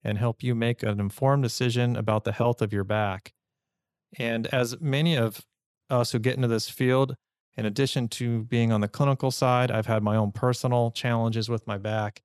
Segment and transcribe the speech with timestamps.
[0.04, 3.34] and help you make an informed decision about the health of your back.
[4.18, 5.46] And as many of
[5.90, 7.16] us who get into this field,
[7.56, 11.66] in addition to being on the clinical side, I've had my own personal challenges with
[11.68, 12.22] my back.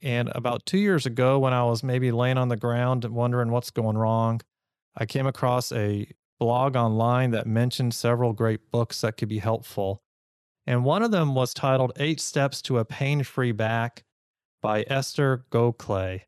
[0.00, 3.70] And about two years ago, when I was maybe laying on the ground wondering what's
[3.70, 4.40] going wrong,
[4.96, 6.06] I came across a
[6.38, 10.02] blog online that mentioned several great books that could be helpful.
[10.66, 14.04] And one of them was titled Eight Steps to a Pain Free Back
[14.62, 16.20] by Esther Gokhale.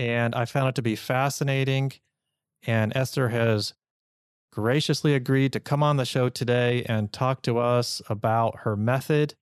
[0.00, 1.92] And I found it to be fascinating.
[2.66, 3.74] And Esther has
[4.50, 9.34] graciously agreed to come on the show today and talk to us about her method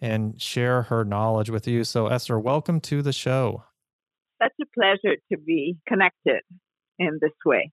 [0.00, 1.82] and share her knowledge with you.
[1.82, 3.64] So, Esther, welcome to the show.
[4.40, 6.42] Such a pleasure to be connected
[7.00, 7.72] in this way.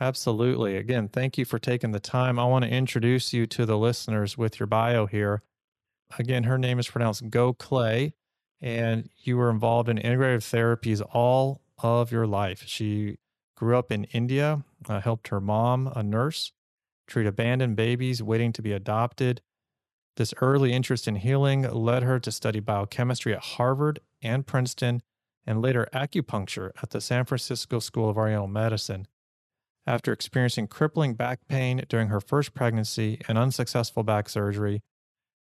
[0.00, 0.76] Absolutely.
[0.76, 2.40] Again, thank you for taking the time.
[2.40, 5.42] I want to introduce you to the listeners with your bio here.
[6.18, 8.14] Again, her name is pronounced Go Clay,
[8.60, 12.64] and you were involved in integrative therapies all of your life.
[12.66, 13.18] She
[13.56, 16.52] grew up in India, uh, helped her mom, a nurse,
[17.06, 19.40] treat abandoned babies waiting to be adopted.
[20.16, 25.02] This early interest in healing led her to study biochemistry at Harvard and Princeton,
[25.46, 29.06] and later acupuncture at the San Francisco School of Oriental Medicine.
[29.86, 34.82] After experiencing crippling back pain during her first pregnancy and unsuccessful back surgery,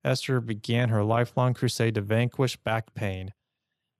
[0.06, 3.34] Esther began her lifelong crusade to vanquish back pain.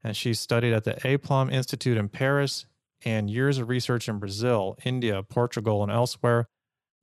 [0.04, 2.66] And she studied at the Aplomb Institute in Paris,
[3.06, 6.48] and years of research in Brazil, India, Portugal, and elsewhere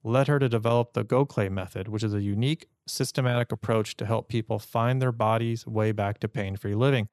[0.02, 4.28] led her to develop the Gokhale method, which is a unique, systematic approach to help
[4.28, 7.08] people find their body's way back to pain free living.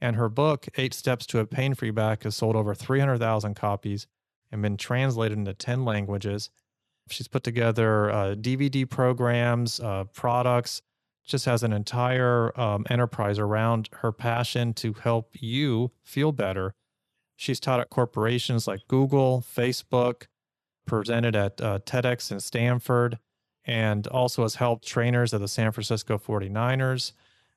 [0.00, 4.06] And her book, Eight Steps to a Pain Free Back, has sold over 300,000 copies
[4.52, 6.50] and been translated into 10 languages.
[7.08, 10.82] She's put together uh, DVD programs, uh, products,
[11.24, 16.74] just has an entire um, enterprise around her passion to help you feel better.
[17.36, 20.26] She's taught at corporations like Google, Facebook,
[20.86, 23.18] presented at uh, TEDx in Stanford,
[23.64, 27.12] and also has helped trainers at the San Francisco 49ers,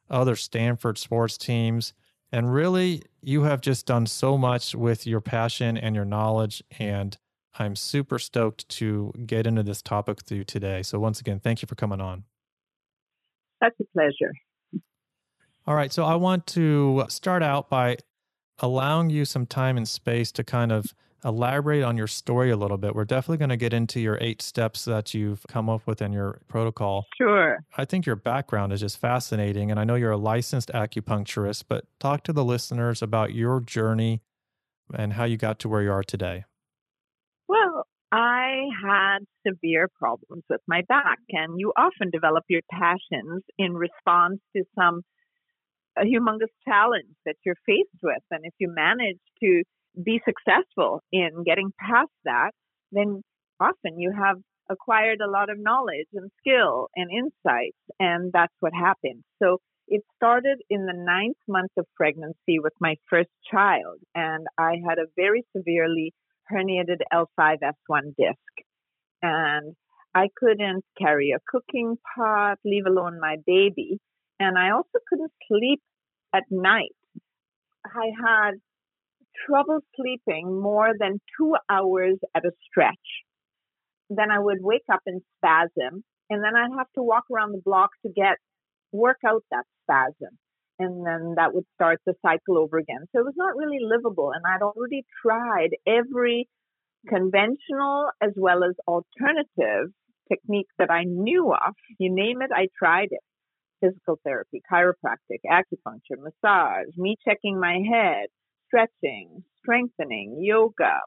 [0.09, 1.94] other Stanford sports teams,
[2.31, 6.61] and really, you have just done so much with your passion and your knowledge.
[6.77, 7.17] And
[7.57, 10.83] I'm super stoked to get into this topic with you today.
[10.83, 12.25] So, once again, thank you for coming on.
[13.63, 14.34] Such a pleasure.
[15.66, 15.91] All right.
[15.91, 17.97] So, I want to start out by
[18.59, 20.94] allowing you some time and space to kind of
[21.25, 22.95] elaborate on your story a little bit.
[22.95, 26.13] We're definitely going to get into your eight steps that you've come up with in
[26.13, 27.06] your protocol.
[27.18, 27.57] Sure.
[27.78, 29.72] I think your background is just fascinating.
[29.72, 34.22] And I know you're a licensed acupuncturist, but talk to the listeners about your journey
[34.94, 36.45] and how you got to where you are today.
[38.12, 44.39] I had severe problems with my back, and you often develop your passions in response
[44.56, 45.01] to some
[45.98, 48.21] a humongous challenge that you're faced with.
[48.30, 49.63] And if you manage to
[50.04, 52.51] be successful in getting past that,
[52.92, 53.24] then
[53.59, 54.38] often you have
[54.69, 59.24] acquired a lot of knowledge and skill and insights, and that's what happened.
[59.42, 59.57] So
[59.88, 65.00] it started in the ninth month of pregnancy with my first child, and I had
[65.00, 66.13] a very severely
[66.51, 68.38] herniated L5S1 disc.
[69.21, 69.75] And
[70.13, 73.99] I couldn't carry a cooking pot, leave alone my baby.
[74.39, 75.81] And I also couldn't sleep
[76.33, 76.95] at night.
[77.85, 78.51] I had
[79.45, 82.95] trouble sleeping more than two hours at a stretch.
[84.09, 87.61] Then I would wake up in spasm, and then I'd have to walk around the
[87.63, 88.38] block to get
[88.91, 90.38] work out that spasm.
[90.79, 93.06] And then that would start the cycle over again.
[93.12, 94.31] So it was not really livable.
[94.31, 96.47] And I'd already tried every
[97.07, 99.91] conventional as well as alternative
[100.31, 101.74] technique that I knew of.
[102.00, 103.21] You name it, I tried it.
[103.81, 108.27] Physical therapy, chiropractic, acupuncture, massage, me checking my head,
[108.68, 111.00] stretching, strengthening, yoga.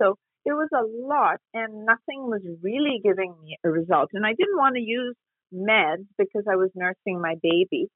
[0.00, 4.10] So it was a lot and nothing was really giving me a result.
[4.12, 5.16] And I didn't want to use
[5.54, 7.88] meds because I was nursing my baby.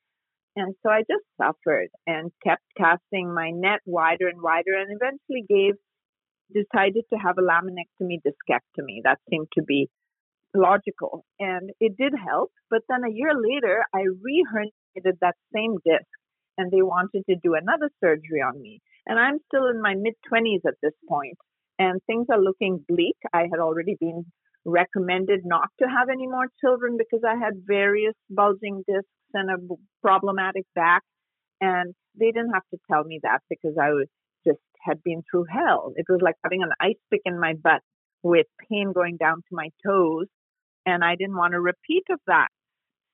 [0.56, 5.44] And so I just suffered and kept casting my net wider and wider and eventually
[5.48, 5.74] gave,
[6.52, 9.02] decided to have a laminectomy discectomy.
[9.04, 9.88] That seemed to be
[10.54, 12.52] logical and it did help.
[12.70, 16.08] But then a year later, I re herniated that same disc
[16.56, 18.80] and they wanted to do another surgery on me.
[19.06, 21.36] And I'm still in my mid 20s at this point
[21.78, 23.16] and things are looking bleak.
[23.32, 24.24] I had already been
[24.66, 29.56] recommended not to have any more children because I had various bulging discs and a
[30.02, 31.02] problematic back.
[31.60, 34.08] And they didn't have to tell me that because I was
[34.46, 35.92] just had been through hell.
[35.96, 37.80] It was like having an ice pick in my butt
[38.22, 40.26] with pain going down to my toes.
[40.84, 42.48] And I didn't want a repeat of that.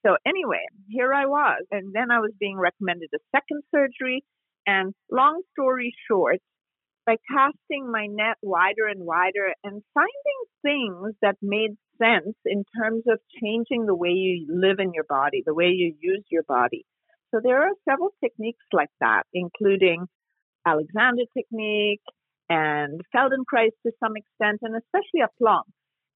[0.04, 1.64] So anyway, here I was.
[1.70, 4.24] And then I was being recommended a second surgery.
[4.66, 6.38] And long story short,
[7.06, 13.04] by casting my net wider and wider and finding things that made sense in terms
[13.08, 16.84] of changing the way you live in your body, the way you use your body.
[17.34, 20.06] So there are several techniques like that, including
[20.66, 22.02] Alexander technique
[22.48, 25.64] and Feldenkrais to some extent, and especially Aplomb.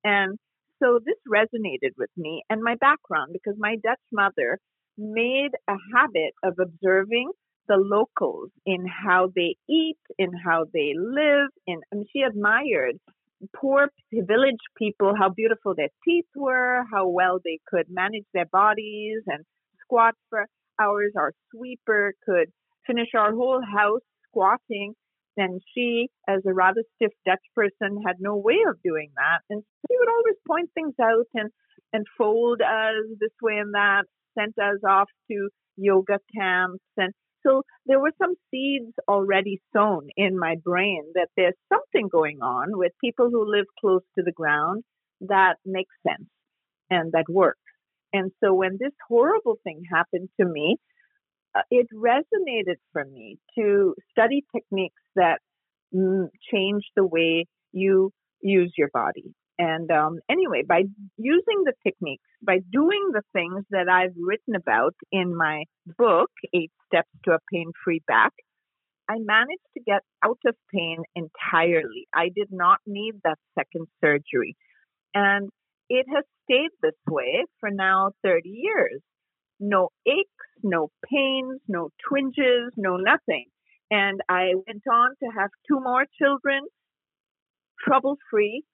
[0.04, 0.38] And
[0.82, 4.58] so this resonated with me and my background because my Dutch mother
[4.98, 7.30] made a habit of observing
[7.68, 11.50] the locals in how they eat, in how they live.
[11.66, 12.98] and I mean, she admired
[13.54, 19.22] poor village people, how beautiful their teeth were, how well they could manage their bodies
[19.26, 19.44] and
[19.82, 20.46] squat for
[20.80, 21.12] hours.
[21.16, 22.50] Our sweeper could
[22.86, 24.94] finish our whole house squatting.
[25.38, 29.40] And she, as a rather stiff Dutch person, had no way of doing that.
[29.50, 31.50] And she would always point things out and,
[31.92, 34.04] and fold us this way and that,
[34.38, 37.12] sent us off to yoga camps and
[37.46, 42.76] so there were some seeds already sown in my brain that there's something going on
[42.76, 44.82] with people who live close to the ground
[45.20, 46.28] that makes sense
[46.90, 47.60] and that works.
[48.12, 50.76] And so when this horrible thing happened to me,
[51.54, 55.38] uh, it resonated for me to study techniques that
[55.94, 59.34] mm, change the way you use your body.
[59.58, 60.82] And um, anyway, by
[61.16, 65.64] using the techniques, by doing the things that I've written about in my
[65.98, 68.32] book, Eight Steps to a Pain Free Back,
[69.08, 72.08] I managed to get out of pain entirely.
[72.14, 74.56] I did not need that second surgery.
[75.14, 75.48] And
[75.88, 79.00] it has stayed this way for now 30 years.
[79.60, 83.46] No aches, no pains, no twinges, no nothing.
[83.90, 86.62] And I went on to have two more children,
[87.82, 88.64] trouble free,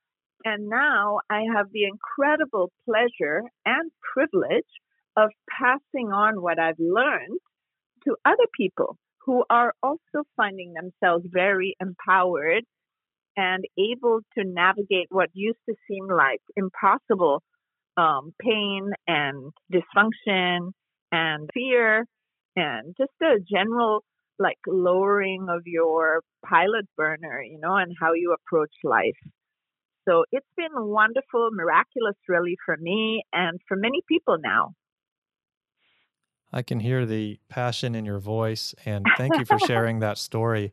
[0.45, 4.65] and now I have the incredible pleasure and privilege
[5.17, 7.39] of passing on what I've learned
[8.05, 12.65] to other people who are also finding themselves very empowered
[13.37, 17.43] and able to navigate what used to seem like impossible
[17.97, 20.73] um, pain and dysfunction
[21.11, 22.05] and fear
[22.57, 24.03] and just a general
[24.39, 29.17] like lowering of your pilot burner, you know, and how you approach life.
[30.09, 34.75] So it's been wonderful, miraculous, really, for me and for many people now.
[36.53, 40.73] I can hear the passion in your voice, and thank you for sharing that story.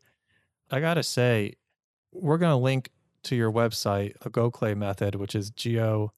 [0.72, 1.54] I got to say,
[2.12, 2.90] we're going to link
[3.24, 6.12] to your website, a Gokhale method, which is G O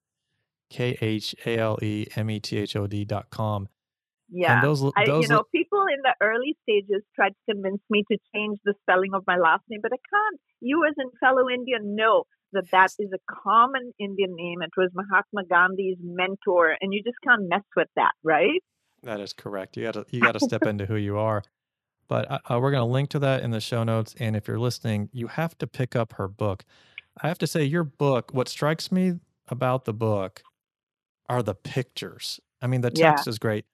[0.70, 3.68] K H A L E M E T H O D dot com.
[4.30, 4.56] Yeah.
[4.56, 8.04] And those, those I, you know, people in the early stages tried to convince me
[8.10, 10.42] to change the spelling of my last name, but I can't.
[10.62, 14.62] You, as a fellow Indian, know that that is a common Indian name.
[14.62, 18.62] It was Mahatma Gandhi's mentor, and you just can't mess with that, right?
[19.04, 19.78] That is correct.
[19.78, 21.44] You got to you got to step into who you are.
[22.08, 24.16] But uh, uh we're going to link to that in the show notes.
[24.20, 26.64] And if you're listening, you have to pick up her book.
[27.22, 28.34] I have to say, your book.
[28.34, 30.44] What strikes me about the book
[31.30, 32.40] are the pictures.
[32.62, 33.30] I mean, the text yeah.
[33.30, 33.66] is great,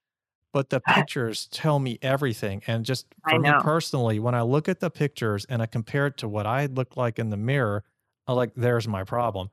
[0.53, 2.61] but the pictures tell me everything.
[2.67, 6.17] And just for me personally, when I look at the pictures and I compare it
[6.17, 7.83] to what I look like in the mirror,
[8.27, 9.49] I'm like, there's my problem.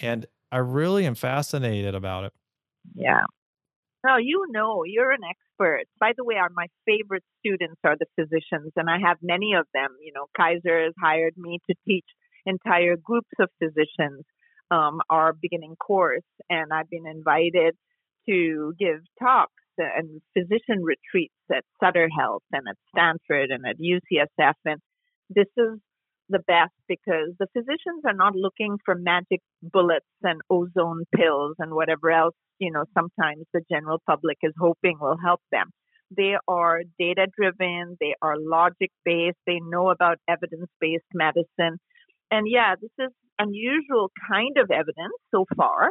[0.00, 2.32] And I really am fascinated about it.
[2.94, 3.22] Yeah.
[4.08, 5.84] Oh, you know, you're an expert.
[5.98, 9.66] By the way, our, my favorite students are the physicians, and I have many of
[9.74, 9.88] them.
[10.00, 12.04] You know, Kaiser has hired me to teach
[12.44, 14.22] entire groups of physicians
[14.70, 17.74] um, our beginning course, and I've been invited
[18.28, 24.54] to give talks and physician retreats at Sutter Health and at Stanford and at UCSF.
[24.64, 24.80] And
[25.28, 25.78] this is
[26.28, 31.72] the best because the physicians are not looking for magic bullets and ozone pills and
[31.72, 35.70] whatever else, you know, sometimes the general public is hoping will help them.
[36.16, 41.78] They are data driven, they are logic based, they know about evidence based medicine.
[42.30, 45.90] And yeah, this is unusual kind of evidence so far,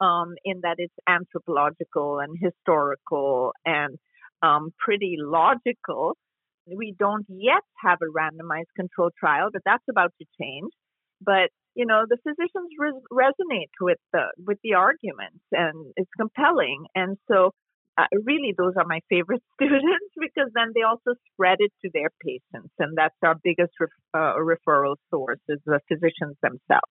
[0.00, 3.96] um, in that it's anthropological and historical and
[4.42, 6.16] um, pretty logical.
[6.66, 10.72] We don't yet have a randomized control trial, but that's about to change.
[11.20, 16.84] But you know, the physicians res- resonate with the with the arguments, and it's compelling.
[16.94, 17.50] And so,
[17.98, 22.10] uh, really, those are my favorite students because then they also spread it to their
[22.24, 23.72] patients, and that's our biggest
[24.14, 26.90] uh, referral source is the physicians themselves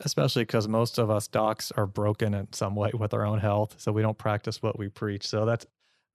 [0.00, 3.74] especially because most of us docs are broken in some way with our own health
[3.78, 5.66] so we don't practice what we preach so that's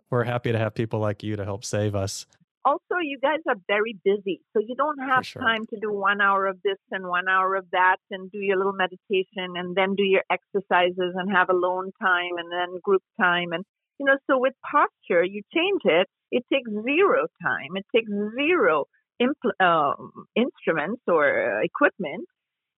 [0.09, 2.25] we're happy to have people like you to help save us
[2.65, 5.41] also you guys are very busy so you don't have sure.
[5.41, 8.57] time to do one hour of this and one hour of that and do your
[8.57, 13.51] little meditation and then do your exercises and have alone time and then group time
[13.51, 13.63] and
[13.99, 18.85] you know so with posture you change it it takes zero time it takes zero
[19.21, 22.27] impl- um, instruments or uh, equipment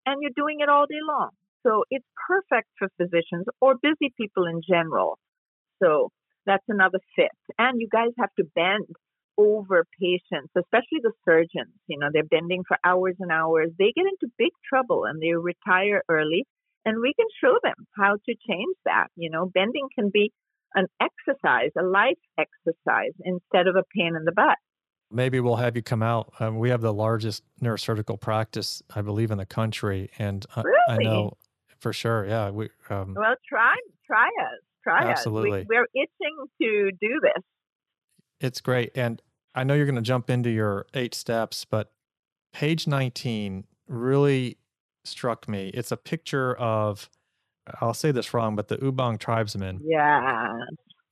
[0.07, 1.31] and you're doing it all day long.
[1.67, 5.19] So it's perfect for physicians or busy people in general.
[5.83, 6.11] So
[6.47, 7.33] that's another fit.
[7.59, 8.87] And you guys have to bend
[9.37, 11.75] over patients, especially the surgeons.
[11.87, 13.71] You know, they're bending for hours and hours.
[13.79, 16.45] They get into big trouble and they retire early.
[16.85, 19.09] And we can show them how to change that.
[19.17, 20.33] You know, bending can be
[20.75, 24.59] an exercise, a life exercise instead of a pain in the butt
[25.15, 26.33] maybe we'll have you come out.
[26.41, 30.79] Um, we have the largest neurosurgical practice, I believe, in the country, and uh, really?
[30.89, 31.37] I know
[31.79, 32.27] for sure.
[32.27, 32.69] Yeah, we.
[32.91, 33.77] Um, well, try
[34.07, 35.61] try us, try absolutely.
[35.61, 35.67] us.
[35.69, 37.43] We, we're itching to do this.
[38.45, 39.23] It's great, and
[39.55, 41.91] I know you're going to jump into your eight steps, but
[42.53, 44.59] page 19 really
[45.05, 45.69] struck me.
[45.69, 47.09] It's a picture of.
[47.81, 49.81] I'll say this wrong, but the Ubang tribesmen.
[49.83, 50.59] Yeah.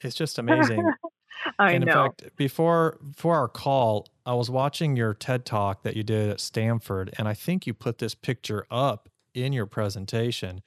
[0.03, 0.85] It's just amazing.
[1.59, 1.91] I and know.
[1.91, 6.29] In fact, before before our call, I was watching your TED talk that you did
[6.29, 10.61] at Stanford, and I think you put this picture up in your presentation.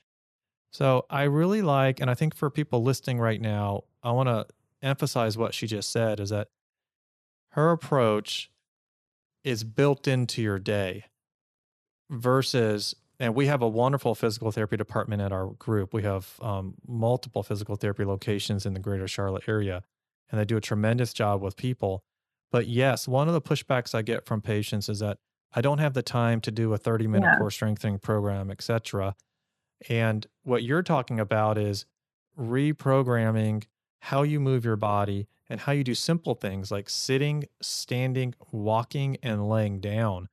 [0.73, 4.47] So I really like, and I think for people listening right now, I want to
[4.81, 6.49] emphasize what she just said is that
[7.55, 8.51] her approach
[9.45, 11.05] is built into your day
[12.09, 15.93] versus and we have a wonderful physical therapy department at our group.
[15.93, 19.83] We have um, multiple physical therapy locations in the greater Charlotte area
[20.29, 22.03] and they do a tremendous job with people.
[22.51, 25.17] But yes, one of the pushbacks I get from patients is that
[25.53, 27.37] I don't have the time to do a 30 minute yeah.
[27.37, 29.15] core strengthening program, etc.
[29.87, 31.85] And what you're talking about is
[32.37, 33.63] reprogramming
[33.99, 39.17] how you move your body and how you do simple things like sitting, standing, walking,
[39.21, 40.27] and laying down.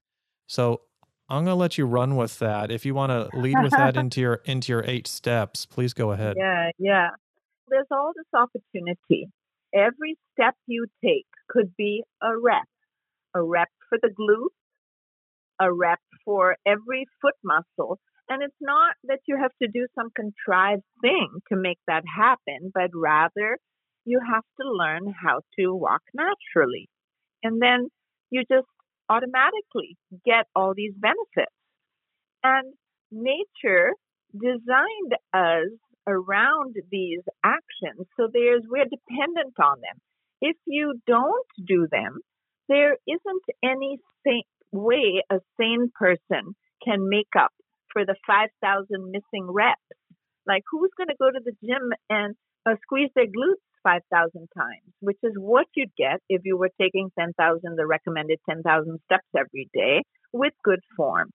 [0.47, 0.83] So
[1.29, 2.71] I'm going to let you run with that.
[2.71, 6.13] If you want to lead with that into your into your eight steps, please go
[6.13, 6.37] ahead.
[6.39, 7.09] Yeah, yeah.
[7.69, 9.29] There's all this opportunity
[9.75, 12.69] every step you take could be a rep,
[13.35, 14.53] a rep for the glute,
[15.61, 17.99] a rep for every foot muscle.
[18.33, 22.73] And it's not that you have to do some contrived thing to make that happen,
[22.73, 23.59] but rather
[24.07, 26.89] you have to learn how to walk naturally.
[27.43, 27.89] And then
[28.31, 28.67] you just
[29.11, 31.53] automatically get all these benefits.
[32.43, 32.73] And
[33.11, 33.91] nature
[34.33, 35.69] designed us
[36.07, 38.07] around these actions.
[38.17, 40.01] So there's we're dependent on them.
[40.41, 42.21] If you don't do them,
[42.71, 43.99] there isn't any
[44.73, 47.53] way a sane person can make up
[47.93, 49.81] for the 5,000 missing reps.
[50.47, 52.35] Like who's going to go to the gym and
[52.67, 57.11] uh, squeeze their glutes 5,000 times, which is what you'd get if you were taking
[57.19, 57.37] 10,000,
[57.77, 61.31] the recommended 10,000 steps every day with good form.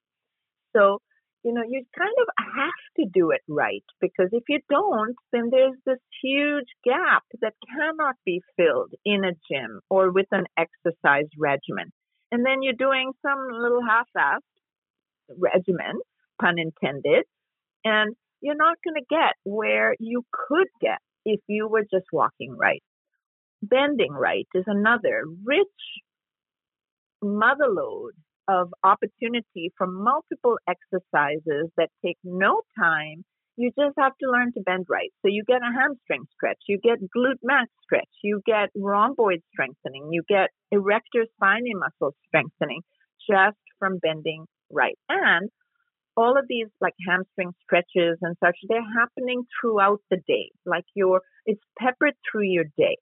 [0.76, 1.00] So
[1.44, 5.50] you know, you kind of have to do it right because if you don't, then
[5.50, 11.30] there's this huge gap that cannot be filled in a gym or with an exercise
[11.40, 11.94] regimen.
[12.34, 16.02] And then you're doing some little half-assed regimen,
[16.42, 17.26] pun intended,
[17.86, 22.56] and you're not going to get where you could get if you were just walking
[22.58, 22.84] right.
[23.62, 25.68] Bending right is another rich
[27.22, 28.14] mother lode
[28.48, 33.24] of opportunity for multiple exercises that take no time
[33.58, 35.12] You just have to learn to bend right.
[35.22, 40.10] So you get a hamstring stretch, you get glute max stretch, you get rhomboid strengthening,
[40.12, 42.82] you get erector spinae muscle strengthening
[43.30, 44.98] just from bending right.
[45.10, 45.50] And
[46.18, 50.50] all of these like hamstring stretches and such, they're happening throughout the day.
[50.66, 52.98] Like your, it's peppered through your day.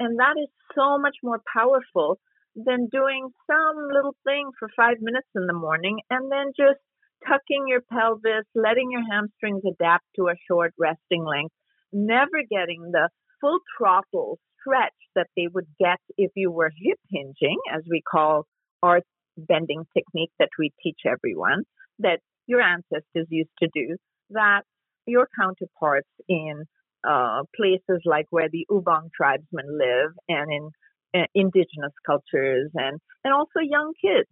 [0.00, 2.18] And that is so much more powerful
[2.56, 6.80] than doing some little thing for five minutes in the morning and then just
[7.28, 11.54] tucking your pelvis, letting your hamstrings adapt to a short resting length,
[11.92, 13.10] never getting the
[13.40, 18.46] full throttle stretch that they would get if you were hip hinging, as we call
[18.82, 19.00] our
[19.36, 21.62] bending technique that we teach everyone,
[21.98, 23.96] that your ancestors used to do,
[24.30, 24.62] that
[25.06, 26.64] your counterparts in
[27.06, 30.70] uh, places like where the Ubong tribesmen live and in
[31.14, 34.28] uh, indigenous cultures and, and also young kids.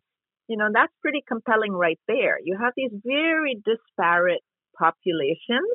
[0.48, 2.36] You know, that's pretty compelling right there.
[2.42, 4.42] You have these very disparate
[4.78, 5.72] populations,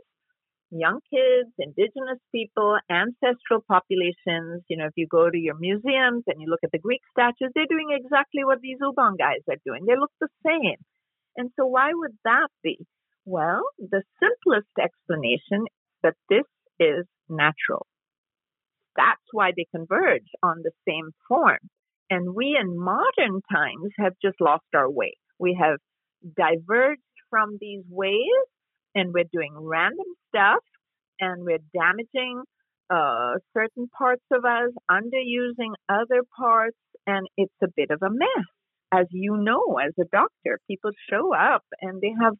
[0.69, 4.61] young kids, indigenous people, ancestral populations.
[4.69, 7.49] You know, if you go to your museums and you look at the Greek statues,
[7.55, 9.85] they're doing exactly what these Ubong guys are doing.
[9.87, 10.77] They look the same.
[11.37, 12.79] And so why would that be?
[13.25, 15.65] Well, the simplest explanation
[16.03, 16.45] that this
[16.79, 17.85] is natural.
[18.95, 21.59] That's why they converge on the same form.
[22.09, 25.13] And we in modern times have just lost our way.
[25.37, 25.77] We have
[26.35, 28.45] diverged from these ways
[28.95, 30.63] and we're doing random stuff
[31.19, 32.41] and we're damaging
[32.89, 38.45] uh, certain parts of us, underusing other parts, and it's a bit of a mess.
[38.91, 42.33] As you know, as a doctor, people show up and they have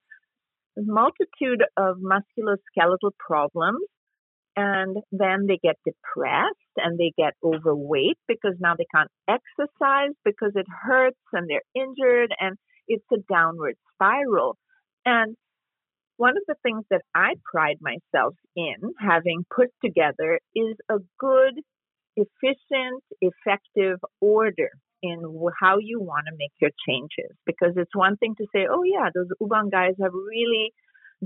[0.77, 3.85] a multitude of musculoskeletal problems
[4.55, 10.51] and then they get depressed and they get overweight because now they can't exercise because
[10.55, 14.57] it hurts and they're injured and it's a downward spiral.
[15.05, 15.35] And
[16.17, 21.53] one of the things that I pride myself in having put together is a good,
[22.17, 25.21] efficient, effective order in
[25.59, 27.35] how you want to make your changes.
[27.45, 30.71] Because it's one thing to say, oh, yeah, those Ubong guys have really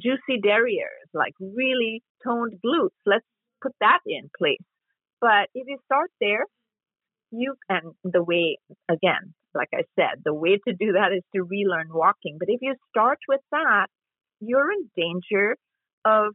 [0.01, 2.97] juicy derrieres, like really toned glutes.
[3.05, 3.25] Let's
[3.61, 4.57] put that in place.
[5.21, 6.45] But if you start there,
[7.31, 8.57] you and the way
[8.89, 12.38] again, like I said, the way to do that is to relearn walking.
[12.39, 13.88] But if you start with that,
[14.39, 15.55] you're in danger
[16.05, 16.33] of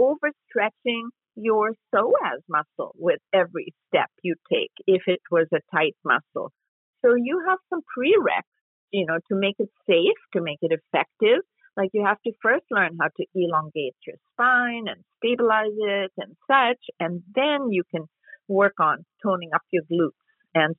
[0.00, 6.52] overstretching your psoas muscle with every step you take if it was a tight muscle.
[7.04, 8.48] So you have some prereqs,
[8.90, 11.42] you know, to make it safe, to make it effective,
[11.76, 16.36] like you have to first learn how to elongate your spine and stabilize it and
[16.50, 18.04] such, and then you can
[18.48, 20.12] work on toning up your glutes.
[20.54, 20.76] And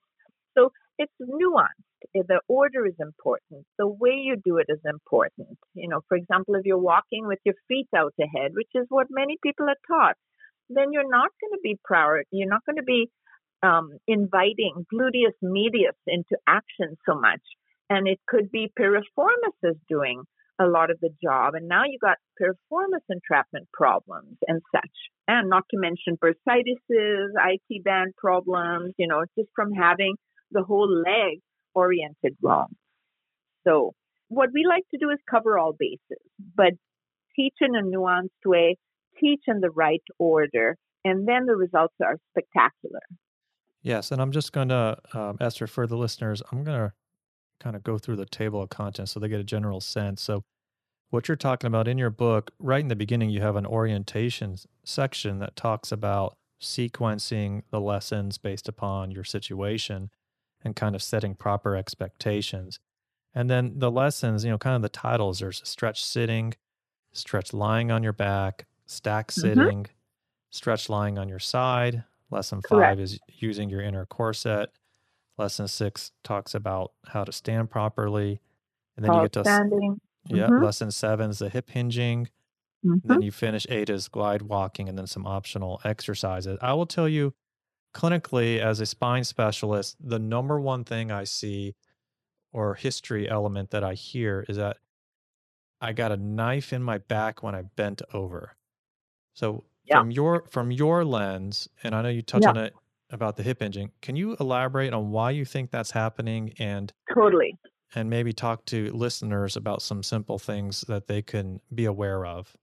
[0.57, 1.83] so it's nuanced.
[2.15, 3.65] Eh, the order is important.
[3.77, 5.57] The way you do it is important.
[5.73, 9.07] You know, for example, if you're walking with your feet out ahead, which is what
[9.09, 10.15] many people are taught,
[10.69, 12.23] then you're not going to be proud.
[12.31, 13.09] You're not going to be
[13.63, 17.41] um, inviting gluteus medius into action so much.
[17.89, 20.23] And it could be piriformis is doing
[20.59, 21.53] a lot of the job.
[21.55, 24.91] And now you got piriformis entrapment problems and such.
[25.27, 30.15] And not to mention bursitis, IT band problems, you know, just from having
[30.51, 31.39] the whole leg
[31.73, 32.67] oriented wrong.
[33.67, 33.93] So
[34.29, 36.21] what we like to do is cover all bases,
[36.55, 36.73] but
[37.35, 38.77] teach in a nuanced way,
[39.19, 43.01] teach in the right order, and then the results are spectacular.
[43.85, 46.93] Yes, and I'm just going to, um, Esther, for the listeners, I'm going to
[47.59, 50.23] kind of go through the table of contents so they get a general sense.
[50.23, 50.43] So,
[51.11, 54.57] what you're talking about in your book, right in the beginning, you have an orientation
[54.83, 60.09] section that talks about sequencing the lessons based upon your situation
[60.63, 62.79] and kind of setting proper expectations.
[63.35, 66.55] And then the lessons, you know, kind of the titles there's stretch sitting,
[67.13, 69.41] stretch lying on your back, stack mm-hmm.
[69.41, 69.93] sitting, mm-hmm.
[70.49, 72.03] stretch lying on your side.
[72.31, 72.99] Lesson five Correct.
[73.01, 74.69] is using your inner corset.
[75.37, 78.41] Lesson six talks about how to stand properly.
[78.95, 79.99] And then you get to standing.
[80.27, 80.47] Yeah.
[80.47, 80.63] Mm-hmm.
[80.63, 82.29] Lesson seven is the hip hinging.
[82.85, 83.07] Mm-hmm.
[83.07, 86.57] Then you finish eight is glide walking and then some optional exercises.
[86.61, 87.33] I will tell you
[87.93, 91.75] clinically as a spine specialist, the number one thing I see
[92.51, 94.77] or history element that I hear is that
[95.81, 98.55] I got a knife in my back when I bent over.
[99.33, 99.99] So yeah.
[99.99, 102.49] from your from your lens, and I know you touched yeah.
[102.49, 102.73] on it
[103.11, 103.91] about the hip hinging.
[104.01, 107.57] Can you elaborate on why you think that's happening and totally
[107.93, 112.55] and maybe talk to listeners about some simple things that they can be aware of?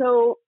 [0.00, 0.38] So,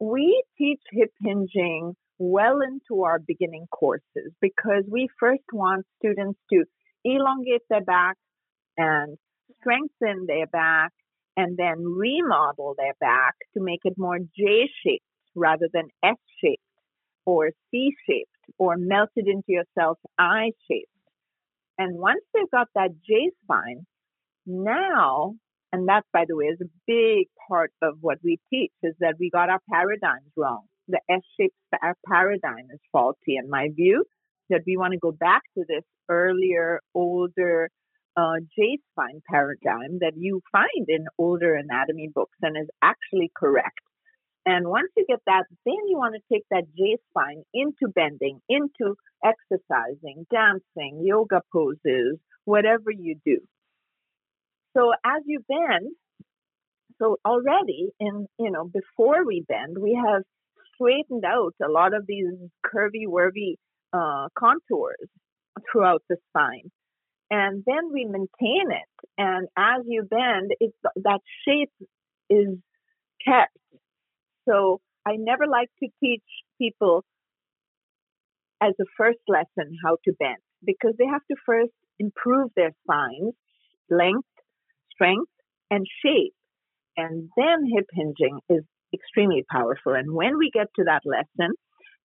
[0.00, 6.64] we teach hip hinging well into our beginning courses because we first want students to
[7.04, 8.16] elongate their back
[8.76, 9.16] and
[9.60, 10.92] strengthen their back
[11.36, 15.04] and then remodel their back to make it more J shaped
[15.34, 16.62] rather than S shaped
[17.26, 20.90] or C shaped or melted into yourself I shaped.
[21.78, 23.86] And once they've got that J spine,
[24.46, 25.34] now,
[25.72, 29.16] and that, by the way, is a big part of what we teach, is that
[29.20, 30.62] we got our paradigms wrong.
[30.88, 31.54] The S-shaped
[32.08, 34.04] paradigm is faulty, in my view,
[34.48, 37.68] that we want to go back to this earlier, older
[38.16, 43.78] uh, J-spine paradigm that you find in older anatomy books and is actually correct.
[44.48, 48.40] And once you get that, then you want to take that J spine into bending,
[48.48, 53.40] into exercising, dancing, yoga poses, whatever you do.
[54.74, 55.90] So as you bend,
[56.98, 60.22] so already in, you know, before we bend, we have
[60.74, 62.32] straightened out a lot of these
[62.64, 63.56] curvy, wurvy
[63.92, 65.10] uh, contours
[65.70, 66.70] throughout the spine.
[67.30, 69.08] And then we maintain it.
[69.18, 71.72] And as you bend, it's, that shape
[72.30, 72.56] is
[73.22, 73.52] kept.
[74.48, 76.22] So I never like to teach
[76.60, 77.04] people
[78.60, 83.34] as a first lesson how to bend because they have to first improve their spines,
[83.90, 84.28] length,
[84.92, 85.30] strength,
[85.70, 86.34] and shape.
[86.96, 89.94] And then hip hinging is extremely powerful.
[89.94, 91.54] And when we get to that lesson,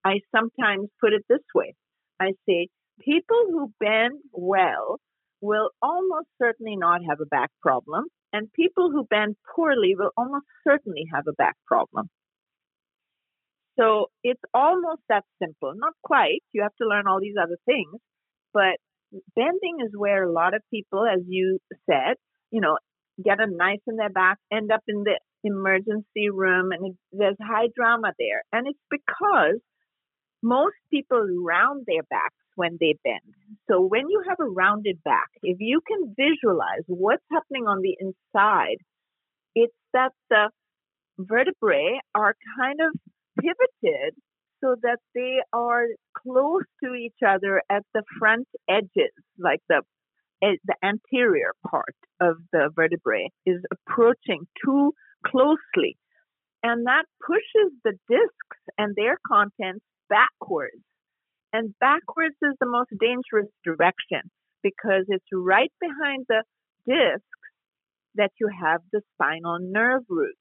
[0.06, 1.74] I sometimes put it this way
[2.20, 2.68] I say,
[3.02, 5.00] people who bend well
[5.42, 10.46] will almost certainly not have a back problem, and people who bend poorly will almost
[10.66, 12.10] certainly have a back problem.
[13.80, 15.74] So it's almost that simple.
[15.76, 16.44] Not quite.
[16.54, 18.00] You have to learn all these other things,
[18.54, 18.78] but
[19.36, 21.60] bending is where a lot of people, as you
[21.90, 22.16] said,
[22.52, 22.78] you know,
[23.24, 27.38] get a knife in their back, end up in the emergency room, and it, there's
[27.42, 28.44] high drama there.
[28.52, 29.60] And it's because
[30.42, 33.36] most people round their backs when they bend.
[33.70, 37.96] So when you have a rounded back, if you can visualize what's happening on the
[38.00, 38.78] inside,
[39.56, 40.50] it's that the
[41.18, 43.00] vertebrae are kind of
[44.84, 45.86] that they are
[46.18, 49.82] close to each other at the front edges, like the
[50.44, 54.94] eh, the anterior part of the vertebrae is approaching too
[55.26, 55.98] closely.
[56.62, 60.84] And that pushes the discs and their contents backwards.
[61.52, 64.22] And backwards is the most dangerous direction
[64.64, 66.44] because it's right behind the
[66.88, 67.26] discs
[68.16, 70.40] that you have the spinal nerve roots.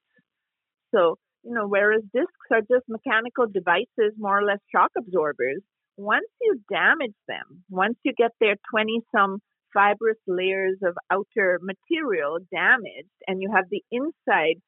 [0.93, 5.61] So you know, whereas discs are just mechanical devices, more or less shock absorbers,
[5.97, 9.39] once you damage them, once you get their 20 some
[9.73, 14.61] fibrous layers of outer material damaged and you have the inside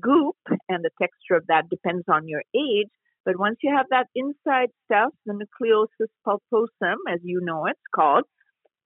[0.00, 0.36] goop
[0.68, 2.88] and the texture of that depends on your age.
[3.24, 8.24] But once you have that inside stuff, the nucleosis pulposum, as you know it's called,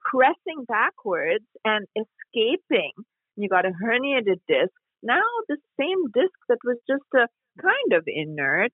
[0.04, 2.92] pressing backwards and escaping,
[3.36, 7.26] you got a herniated disc, now the same disk that was just a
[7.60, 8.72] kind of inert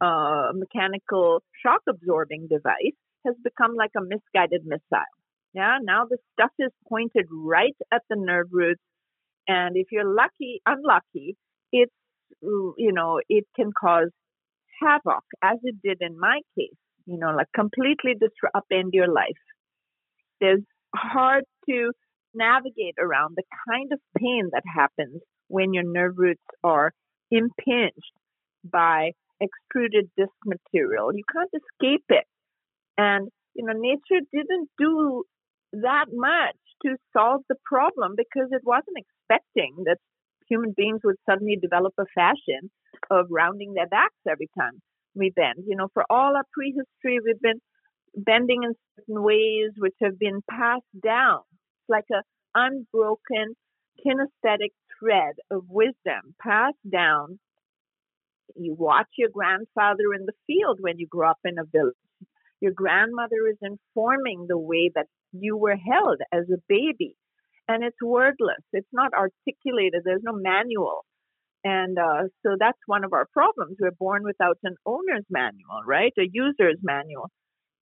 [0.00, 5.12] uh, mechanical shock absorbing device has become like a misguided missile.
[5.54, 8.82] Yeah, now the stuff is pointed right at the nerve roots,
[9.46, 11.36] and if you're lucky, unlucky,
[11.72, 11.92] it's
[12.42, 14.10] you know it can cause
[14.80, 16.76] havoc, as it did in my case.
[17.06, 19.44] You know, like completely disrupt upend your life.
[20.40, 20.62] There's
[20.94, 21.92] hard to
[22.34, 25.22] navigate around the kind of pain that happens
[25.54, 26.92] when your nerve roots are
[27.30, 28.14] impinged
[28.64, 31.14] by extruded disc material.
[31.14, 32.26] You can't escape it.
[32.98, 35.24] And, you know, nature didn't do
[35.72, 39.98] that much to solve the problem because it wasn't expecting that
[40.48, 42.70] human beings would suddenly develop a fashion
[43.10, 44.80] of rounding their backs every time
[45.14, 45.64] we bend.
[45.66, 47.60] You know, for all our prehistory, we've been
[48.16, 51.40] bending in certain ways which have been passed down.
[51.52, 52.22] It's like a
[52.54, 53.54] unbroken
[54.04, 54.72] kinesthetic
[55.04, 57.38] thread of wisdom passed down.
[58.56, 61.94] You watch your grandfather in the field when you grow up in a village.
[62.60, 67.16] Your grandmother is informing the way that you were held as a baby.
[67.66, 71.04] And it's wordless, it's not articulated, there's no manual.
[71.64, 73.78] And uh, so that's one of our problems.
[73.80, 76.12] We're born without an owner's manual, right?
[76.18, 77.30] A user's manual.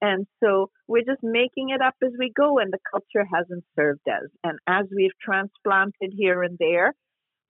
[0.00, 4.06] And so we're just making it up as we go, and the culture hasn't served
[4.08, 4.28] us.
[4.42, 6.94] And as we've transplanted here and there,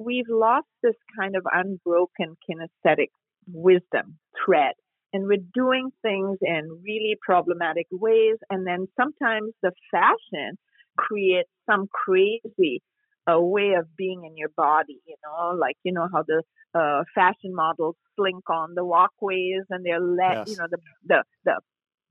[0.04, 3.08] we've lost this kind of unbroken kinesthetic
[3.46, 4.74] wisdom thread.
[5.12, 8.36] And we're doing things in really problematic ways.
[8.48, 10.56] And then sometimes the fashion
[10.96, 12.82] creates some crazy
[13.30, 16.42] uh, way of being in your body, you know, like, you know, how the
[16.74, 20.48] uh, fashion models slink on the walkways and they're let, yes.
[20.48, 21.60] you know, the, the, the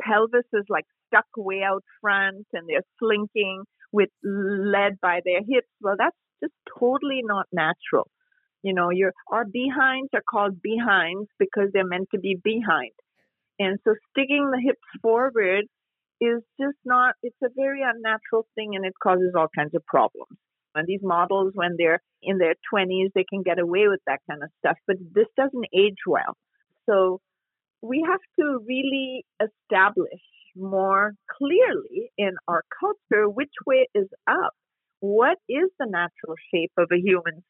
[0.02, 5.68] pelvis is like stuck way out front and they're slinking with led by their hips.
[5.82, 8.10] Well, that's just totally not natural.
[8.64, 12.92] You know, your our behinds are called behinds because they're meant to be behind.
[13.60, 15.66] And so sticking the hips forward
[16.20, 20.38] is just not it's a very unnatural thing and it causes all kinds of problems.
[20.76, 24.44] And these models when they're in their 20s they can get away with that kind
[24.44, 26.38] of stuff, but this doesn't age well.
[26.88, 27.20] So
[27.82, 30.22] we have to really establish
[30.56, 34.54] more clearly in our culture which way is up.
[35.02, 37.44] What is the natural shape of a human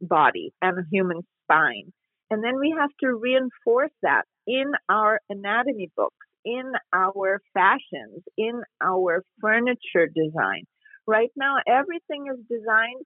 [0.00, 1.92] body and a human spine?
[2.30, 8.62] And then we have to reinforce that in our anatomy books, in our fashions, in
[8.82, 10.64] our furniture design.
[11.06, 13.04] Right now, everything is designed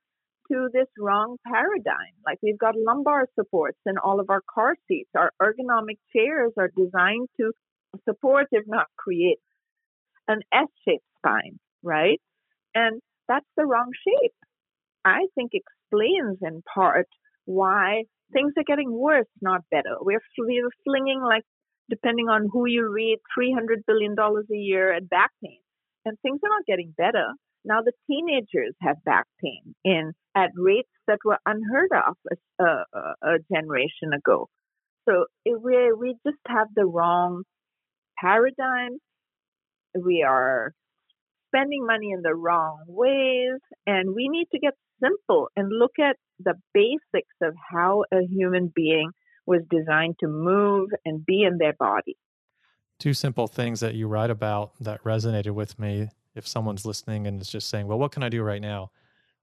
[0.50, 2.14] to this wrong paradigm.
[2.26, 5.10] Like we've got lumbar supports in all of our car seats.
[5.16, 7.52] Our ergonomic chairs are designed to
[8.04, 9.38] support, if not create,
[10.26, 12.20] an S shaped spine, right?
[12.74, 13.00] And
[13.32, 14.34] that's the wrong shape.
[15.04, 17.08] I think explains in part
[17.46, 19.96] why things are getting worse, not better.
[20.00, 21.44] We're, we're flinging, like,
[21.88, 25.58] depending on who you read, $300 billion a year at back pain.
[26.04, 27.28] And things are not getting better.
[27.64, 32.16] Now the teenagers have back pain in at rates that were unheard of
[32.60, 34.48] a, a, a generation ago.
[35.08, 37.42] So we we just have the wrong
[38.20, 38.98] paradigm.
[39.94, 40.72] We are
[41.54, 46.16] spending money in the wrong ways, and we need to get simple and look at
[46.38, 49.10] the basics of how a human being
[49.46, 52.16] was designed to move and be in their body.
[52.98, 56.08] Two simple things that you write about that resonated with me.
[56.34, 58.90] If someone's listening and is just saying, Well, what can I do right now?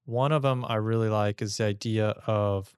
[0.05, 2.75] One of them I really like is the idea of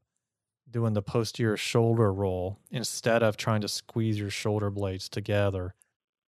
[0.69, 5.75] doing the posterior shoulder roll instead of trying to squeeze your shoulder blades together.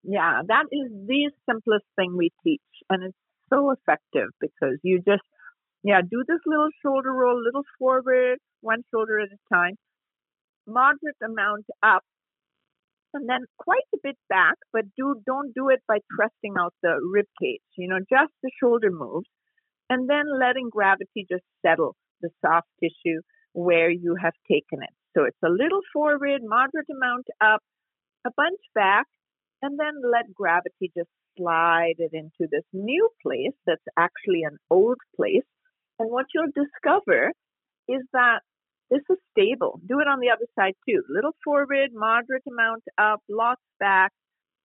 [0.04, 2.62] Yeah, that is the simplest thing we teach.
[2.90, 3.18] And it's
[3.50, 5.24] so effective because you just
[5.84, 9.76] yeah, do this little shoulder roll, little forward, one shoulder at a time,
[10.68, 12.04] moderate amount up,
[13.14, 17.00] and then quite a bit back, but do don't do it by thrusting out the
[17.12, 17.62] rib cage.
[17.78, 19.28] You know, just the shoulder moves,
[19.90, 23.22] and then letting gravity just settle the soft tissue
[23.54, 24.94] where you have taken it.
[25.18, 27.62] So it's a little forward, moderate amount up,
[28.26, 29.08] a bunch back,
[29.62, 34.98] and then let gravity just slide it into this new place that's actually an old
[35.16, 35.46] place
[36.00, 37.34] and what you'll discover
[37.88, 38.40] is that
[38.90, 39.80] this is stable.
[39.86, 41.04] Do it on the other side too.
[41.10, 44.12] Little forward, moderate amount up, lots back.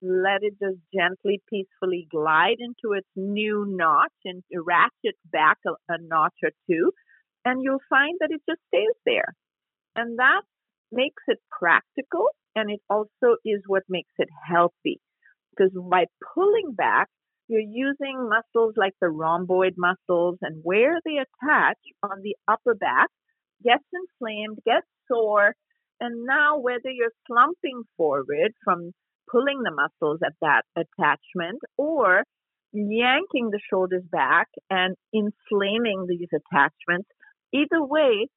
[0.00, 5.98] Let it just gently, peacefully glide into its new notch and ratchet back a, a
[6.00, 6.92] notch or two.
[7.44, 9.34] And you'll find that it just stays there.
[9.96, 10.42] And that
[10.92, 15.00] makes it practical and it also is what makes it healthy.
[15.56, 17.08] Because by pulling back,
[17.48, 23.08] you're using muscles like the rhomboid muscles and where they attach on the upper back
[23.62, 25.54] gets inflamed, gets sore,
[26.00, 28.92] and now whether you're slumping forward from
[29.30, 32.24] pulling the muscles at that attachment or
[32.72, 37.08] yanking the shoulders back and inflaming these attachments,
[37.52, 38.28] either way,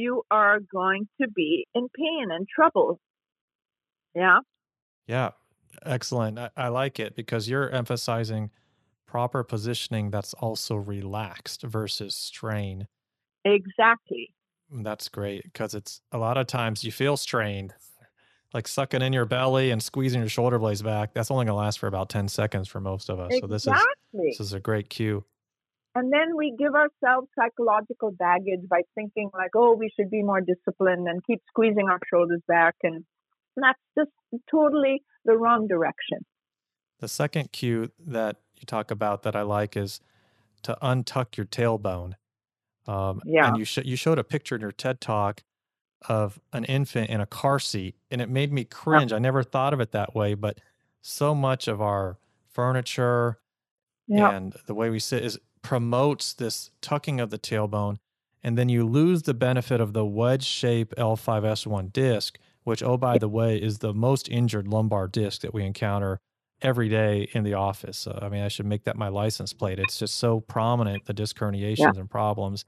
[0.00, 2.98] you are going to be in pain and trouble.
[4.14, 4.38] Yeah.
[5.06, 5.30] Yeah.
[5.84, 6.38] Excellent.
[6.38, 8.50] I, I like it because you're emphasizing
[9.06, 12.86] proper positioning that's also relaxed versus strain.
[13.44, 14.32] Exactly.
[14.72, 17.74] Mm, that's great because it's a lot of times you feel strained,
[18.54, 21.12] like sucking in your belly and squeezing your shoulder blades back.
[21.14, 23.32] That's only going to last for about 10 seconds for most of us.
[23.32, 23.40] Exactly.
[23.40, 25.24] So this is this is a great cue.
[25.94, 30.40] And then we give ourselves psychological baggage by thinking like, oh, we should be more
[30.40, 33.04] disciplined and keep squeezing our shoulders back and
[33.56, 34.10] that's just
[34.50, 36.18] totally the wrong direction.
[37.00, 40.00] The second cue that you talk about that I like is
[40.62, 42.14] to untuck your tailbone.
[42.86, 43.48] Um, yeah.
[43.48, 45.42] And you sh- you showed a picture in your TED talk
[46.08, 49.12] of an infant in a car seat, and it made me cringe.
[49.12, 50.58] I never thought of it that way, but
[51.02, 52.18] so much of our
[52.50, 53.38] furniture
[54.06, 54.30] yeah.
[54.30, 57.98] and the way we sit is promotes this tucking of the tailbone,
[58.42, 63.18] and then you lose the benefit of the wedge shape L5S1 disc, which, oh, by
[63.18, 66.20] the way, is the most injured lumbar disc that we encounter
[66.62, 68.06] every day in the office.
[68.06, 69.78] Uh, I mean, I should make that my license plate.
[69.78, 71.92] It's just so prominent, the disc herniations yeah.
[72.00, 72.64] and problems.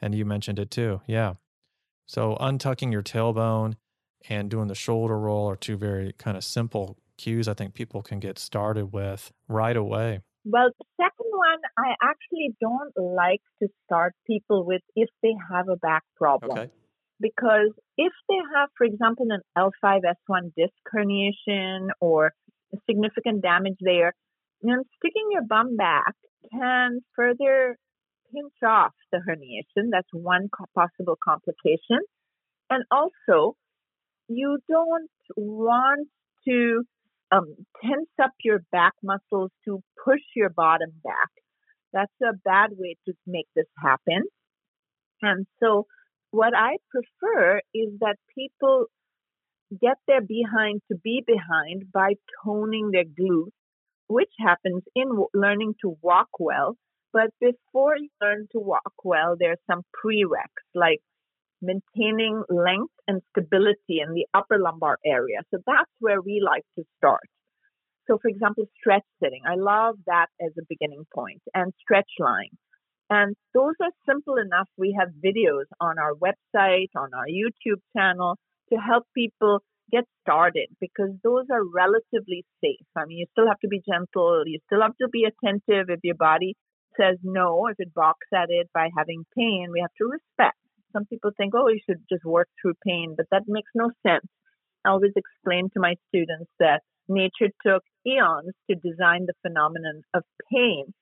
[0.00, 1.00] And you mentioned it too.
[1.06, 1.34] Yeah.
[2.06, 3.74] So untucking your tailbone
[4.28, 8.02] and doing the shoulder roll are two very kind of simple cues I think people
[8.02, 10.20] can get started with right away.
[10.44, 15.68] Well, the second one, I actually don't like to start people with if they have
[15.68, 16.52] a back problem.
[16.52, 16.70] Okay
[17.20, 22.32] because if they have, for example, an L5S1 disc herniation or
[22.88, 24.14] significant damage there,
[24.62, 26.14] you know, sticking your bum back
[26.50, 27.76] can further
[28.32, 29.88] pinch off the herniation.
[29.90, 32.00] That's one possible complication.
[32.70, 33.56] And also,
[34.28, 36.08] you don't want
[36.48, 36.84] to
[37.32, 41.30] um, tense up your back muscles to push your bottom back.
[41.92, 44.24] That's a bad way to make this happen.
[45.22, 45.86] And so,
[46.30, 48.86] what I prefer is that people
[49.80, 52.14] get their behind to be behind by
[52.44, 53.52] toning their glutes,
[54.08, 56.76] which happens in learning to walk well.
[57.12, 61.00] But before you learn to walk well, there's some prereqs like
[61.62, 65.38] maintaining length and stability in the upper lumbar area.
[65.50, 67.28] So that's where we like to start.
[68.06, 69.42] So, for example, stretch sitting.
[69.46, 72.50] I love that as a beginning point and stretch lying.
[73.08, 74.68] And those are simple enough.
[74.76, 78.36] We have videos on our website, on our YouTube channel
[78.72, 82.86] to help people get started because those are relatively safe.
[82.96, 84.44] I mean, you still have to be gentle.
[84.46, 86.54] You still have to be attentive if your body
[86.96, 90.56] says no, if it balks at it by having pain, we have to respect.
[90.92, 94.26] Some people think, oh, you should just work through pain, but that makes no sense.
[94.84, 100.22] I always explain to my students that nature took eons to design the phenomenon of
[100.52, 100.94] pain.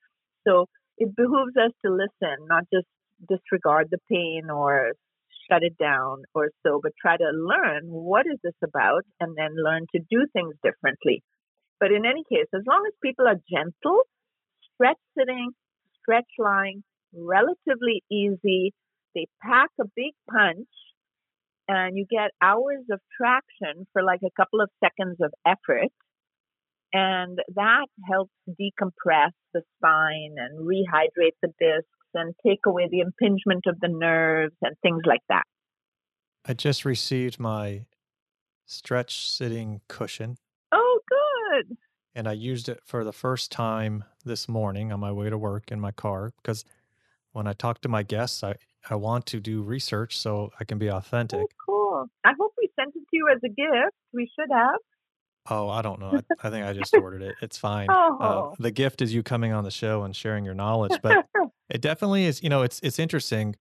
[0.47, 2.87] So it behooves us to listen, not just
[3.29, 4.93] disregard the pain or
[5.51, 9.51] shut it down or so, but try to learn what is this about and then
[9.57, 11.23] learn to do things differently.
[11.81, 14.03] But in any case, as long as people are gentle,
[14.75, 15.51] stretch sitting,
[16.01, 16.83] stretch lying,
[17.15, 18.75] relatively easy,
[19.15, 20.69] they pack a big punch
[21.69, 25.91] and you get hours of traction for like a couple of seconds of effort.
[26.93, 33.67] And that helps decompress the spine and rehydrate the discs and take away the impingement
[33.67, 35.43] of the nerves and things like that.
[36.47, 37.85] I just received my
[38.65, 40.39] stretch sitting cushion.
[40.73, 41.77] Oh, good.
[42.15, 45.71] And I used it for the first time this morning on my way to work
[45.71, 46.65] in my car because
[47.39, 48.57] when I talk to my guests, I,
[48.91, 51.41] I want to do research so I can be authentic.
[51.41, 52.07] Oh, cool.
[52.25, 53.95] I hope we sent it to you as a gift.
[54.13, 54.81] We should have.
[55.49, 56.15] Oh, I don't know.
[56.15, 57.37] I, I think I just ordered it.
[57.41, 57.89] It's fine.
[57.89, 58.51] Uh, oh.
[58.51, 61.27] Uh, the gift is you coming on the show and sharing your knowledge, but
[61.71, 62.43] it definitely is.
[62.43, 63.55] You know, it's it's interesting,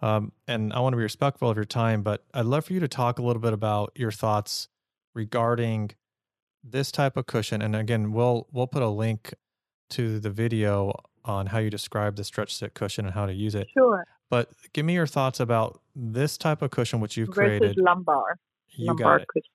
[0.00, 2.02] um, and I want to be respectful of your time.
[2.02, 4.68] But I'd love for you to talk a little bit about your thoughts
[5.12, 5.90] regarding
[6.62, 7.62] this type of cushion.
[7.62, 9.34] And again, we'll we'll put a link
[9.90, 10.94] to the video
[11.24, 13.68] on how you describe the stretch sit cushion and how to use it.
[13.72, 14.04] Sure.
[14.30, 17.76] But give me your thoughts about this type of cushion which you've Versus created.
[17.78, 18.36] lumbar.
[18.70, 19.20] You lumbar.
[19.20, 19.50] Cushion.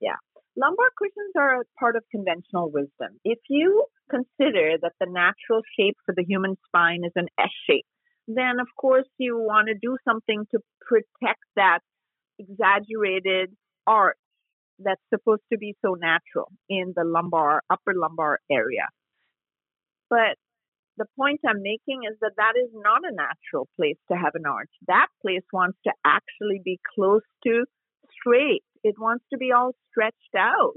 [0.00, 0.16] Yeah.
[0.56, 3.18] Lumbar cushions are a part of conventional wisdom.
[3.24, 7.86] If you consider that the natural shape for the human spine is an S shape,
[8.26, 11.80] then of course you want to do something to protect that
[12.38, 13.54] exaggerated
[13.86, 14.16] arch
[14.78, 18.86] that's supposed to be so natural in the lumbar, upper lumbar area.
[20.10, 20.36] But
[20.98, 24.46] the point I'm making is that that is not a natural place to have an
[24.46, 24.70] arch.
[24.88, 27.64] That place wants to actually be close to
[28.20, 28.64] straight.
[28.82, 30.74] It wants to be all stretched out.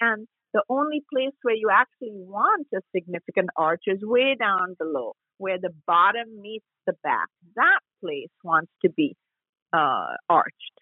[0.00, 5.14] And the only place where you actually want a significant arch is way down below,
[5.38, 7.28] where the bottom meets the back.
[7.56, 9.16] That place wants to be
[9.72, 10.78] uh, arched.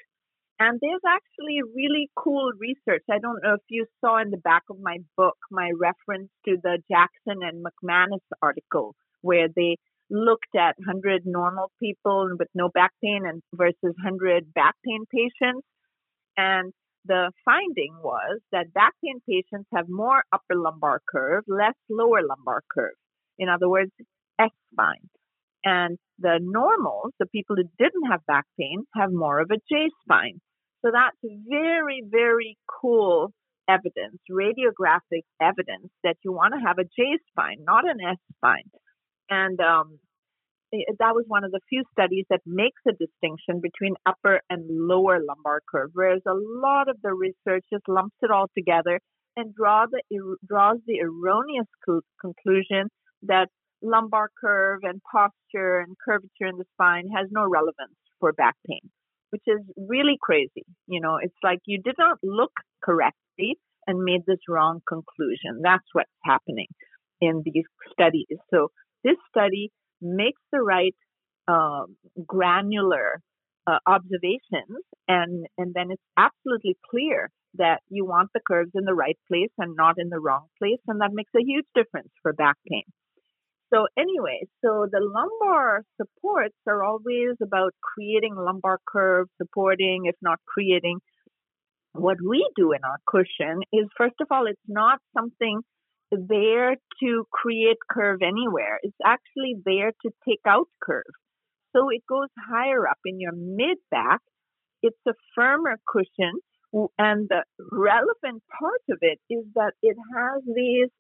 [0.59, 3.05] And there's actually really cool research.
[3.11, 6.57] I don't know if you saw in the back of my book my reference to
[6.63, 9.77] the Jackson and McManus article where they
[10.09, 15.67] looked at 100 normal people with no back pain and versus 100 back pain patients.
[16.39, 16.73] And
[17.05, 22.63] the finding was that back pain patients have more upper lumbar curve, less lower lumbar
[22.73, 22.97] curve.
[23.39, 23.91] In other words,
[24.41, 25.09] S spine.
[25.67, 29.91] And the normals, the people who didn't have back pain, have more of a J
[30.03, 30.41] spine.
[30.85, 33.33] So that's very, very cool
[33.69, 38.71] evidence, radiographic evidence that you want to have a J spine, not an S spine.
[39.29, 39.99] And um,
[40.73, 44.41] eh, eh, that was one of the few studies that makes a distinction between upper
[44.49, 49.01] and lower lumbar curve, whereas a lot of the research just lumps it all together
[49.37, 51.67] and draw the, er, draws the erroneous
[52.21, 52.89] conclusion
[53.23, 53.49] that
[53.83, 58.91] lumbar curve and posture and curvature in the spine has no relevance for back pain
[59.31, 60.65] which is really crazy.
[60.87, 65.61] You know, it's like you did not look correctly and made this wrong conclusion.
[65.63, 66.69] That's what's happening
[67.21, 68.27] in these studies.
[68.51, 68.69] So
[69.05, 70.95] this study makes the right
[71.49, 71.97] um,
[72.27, 73.21] granular
[73.67, 78.95] uh, observations, and and then it's absolutely clear that you want the curves in the
[78.95, 82.33] right place and not in the wrong place, and that makes a huge difference for
[82.33, 82.85] back pain.
[83.73, 90.39] So anyway, so the lumbar supports are always about creating lumbar curve, supporting, if not
[90.47, 91.01] creating.
[91.93, 95.63] What we do in our cushion is, first of all, it's not something
[96.13, 98.79] there to create curve anywhere.
[98.83, 101.03] It's actually there to take out curve.
[101.75, 104.21] So it goes higher up in your mid back.
[104.83, 106.39] It's a firmer cushion.
[106.99, 107.43] And the
[107.73, 110.91] relevant part of it is that it has these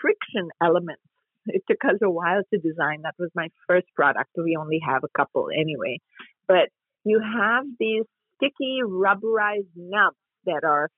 [0.00, 1.02] friction elements.
[1.48, 3.02] It took us a while to design.
[3.02, 4.30] That was my first product.
[4.36, 5.98] We only have a couple anyway.
[6.46, 6.68] But
[7.04, 8.04] you have these
[8.36, 10.88] sticky rubberized nubs that are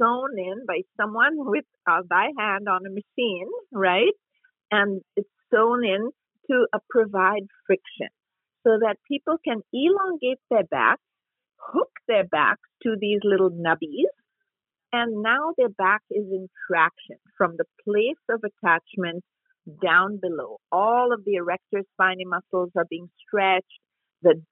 [0.00, 4.14] sewn in by someone with uh, by hand on a machine, right?
[4.70, 6.10] And it's sewn in
[6.50, 8.08] to uh, provide friction
[8.64, 10.98] so that people can elongate their back,
[11.58, 14.12] hook their back to these little nubbies,
[14.92, 19.24] and now their back is in traction from the place of attachment
[19.82, 20.58] down below.
[20.72, 23.66] All of the erector spinae muscles are being stretched.
[24.22, 24.42] The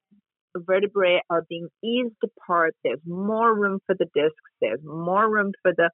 [0.57, 2.75] vertebrae are being eased apart.
[2.85, 4.53] There's more room for the discs.
[4.61, 5.91] There's more room for the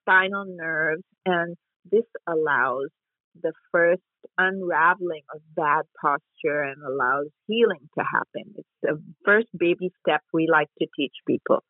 [0.00, 1.04] spinal nerves.
[1.26, 1.56] And
[1.90, 2.88] this allows
[3.40, 4.02] the first
[4.38, 8.54] unraveling of bad posture and allows healing to happen.
[8.56, 11.62] It's the first baby step we like to teach people.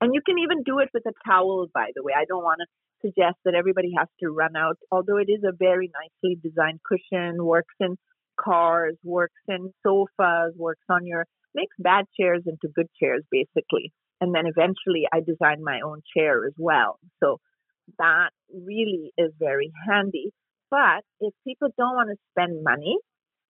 [0.00, 2.12] And you can even do it with a towel, by the way.
[2.16, 2.66] I don't want to
[3.06, 7.44] suggest that everybody has to run out, although it is a very nicely designed cushion,
[7.44, 7.96] works in
[8.38, 13.92] cars, works in sofas, works on your makes bad chairs into good chairs, basically.
[14.20, 16.98] And then eventually I designed my own chair as well.
[17.22, 17.38] So
[17.98, 20.32] that really is very handy.
[20.70, 22.98] But if people don't want to spend money,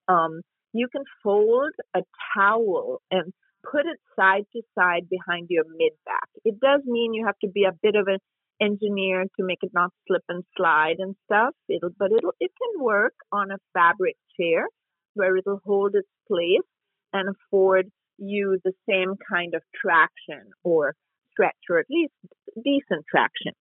[0.09, 0.43] um,
[0.73, 2.01] you can fold a
[2.37, 3.33] towel and
[3.71, 6.29] put it side to side behind your mid back.
[6.45, 8.19] It does mean you have to be a bit of an
[8.61, 11.55] engineer to make it not slip and slide and stuff.
[11.69, 14.67] It'll, but it'll, it can work on a fabric chair
[15.15, 16.67] where it'll hold its place
[17.13, 20.95] and afford you the same kind of traction or
[21.33, 22.13] stretch or at least
[22.57, 23.53] decent traction.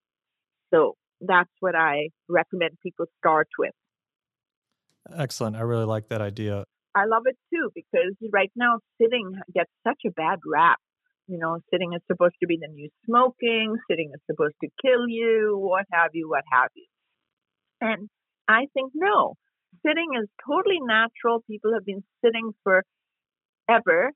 [0.74, 3.72] So that's what I recommend people start with.
[5.16, 5.56] Excellent.
[5.56, 6.66] I really like that idea.
[6.96, 10.78] I love it too because right now sitting gets such a bad rap.
[11.28, 15.08] You know, sitting is supposed to be the new smoking, sitting is supposed to kill
[15.08, 16.86] you, what have you, what have you.
[17.80, 18.10] And
[18.48, 19.36] I think no,
[19.86, 21.44] sitting is totally natural.
[21.50, 22.84] People have been sitting for
[23.70, 24.12] ever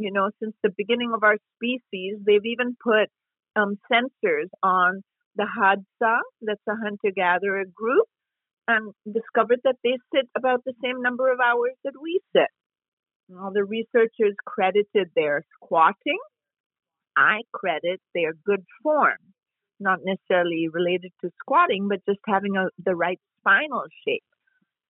[0.00, 3.12] you know, since the beginning of our species, they've even put
[3.54, 5.02] um, sensors on
[5.36, 8.06] the Hadza, that's a hunter gatherer group,
[8.68, 12.48] and discovered that they sit about the same number of hours that we sit.
[13.38, 16.18] All the researchers credited their squatting.
[17.16, 19.18] I credit their good form,
[19.78, 24.24] not necessarily related to squatting, but just having a, the right spinal shape.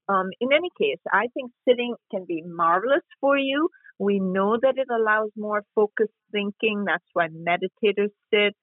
[0.09, 3.69] Um, in any case, I think sitting can be marvelous for you.
[3.99, 6.85] We know that it allows more focused thinking.
[6.87, 8.55] That's why meditators sit.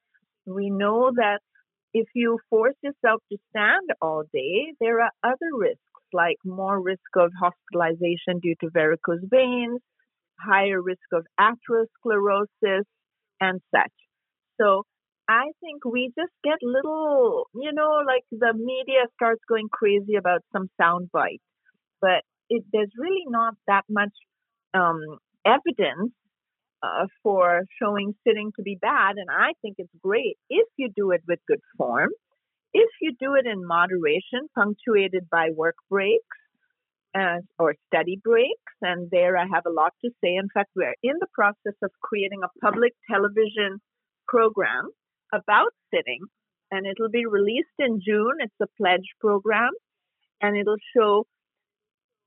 [0.45, 1.39] We know that
[1.99, 5.81] if you force yourself to stand all day, there are other risks
[6.13, 9.81] like more risk of hospitalization due to varicose veins,
[10.39, 12.85] higher risk of atherosclerosis,
[13.41, 13.91] and such.
[14.59, 14.83] So
[15.27, 20.41] I think we just get little, you know, like the media starts going crazy about
[20.53, 21.43] some soundbite,
[22.01, 24.13] but it, there's really not that much
[24.73, 25.01] um,
[25.45, 26.13] evidence
[26.83, 31.11] uh, for showing sitting to be bad, and I think it's great if you do
[31.11, 32.09] it with good form.
[32.73, 36.37] If you do it in moderation, punctuated by work breaks
[37.57, 40.35] or study breaks, and there I have a lot to say.
[40.35, 43.79] In fact, we're in the process of creating a public television
[44.27, 44.89] program
[45.33, 46.19] about sitting,
[46.69, 48.35] and it'll be released in June.
[48.39, 49.71] It's a pledge program,
[50.41, 51.25] and it'll show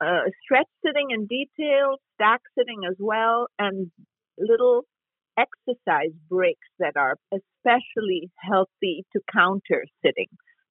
[0.01, 3.91] uh, stretch sitting in detail, stack sitting as well, and
[4.39, 4.85] little
[5.39, 10.27] exercise breaks that are especially healthy to counter sitting.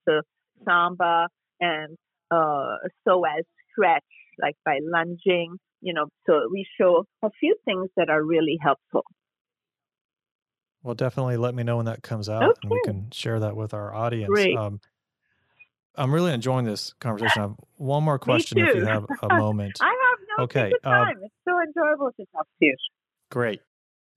[0.08, 0.22] So
[0.66, 1.28] samba
[1.60, 1.98] and
[2.32, 4.04] uh, as stretch,
[4.42, 9.04] like by lunging, you know, so we show a few things that are really helpful.
[10.84, 12.60] Well, definitely let me know when that comes out okay.
[12.64, 14.30] and we can share that with our audience.
[14.30, 14.56] Great.
[14.56, 14.80] Um,
[15.96, 17.42] I'm really enjoying this conversation.
[17.42, 19.78] I have one more question if you have a moment.
[19.82, 22.76] I have no okay, um, it's so enjoyable to talk to you.
[23.30, 23.62] Great.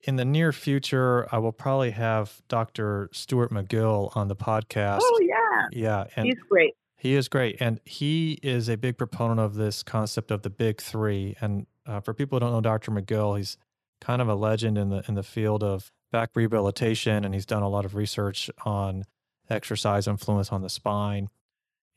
[0.05, 3.09] In the near future, I will probably have Dr.
[3.13, 5.01] Stuart McGill on the podcast.
[5.03, 6.75] Oh yeah, yeah, and he's great.
[6.97, 10.81] He is great, and he is a big proponent of this concept of the big
[10.81, 11.37] three.
[11.41, 12.91] And uh, for people who don't know Dr.
[12.91, 13.57] McGill, he's
[14.01, 17.63] kind of a legend in the in the field of back rehabilitation, and he's done
[17.63, 19.05] a lot of research on
[19.49, 21.29] exercise influence on the spine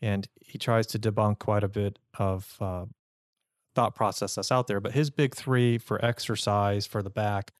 [0.01, 2.85] and he tries to debunk quite a bit of uh,
[3.75, 4.79] thought process that's out there.
[4.79, 7.51] But his big three for exercise for the back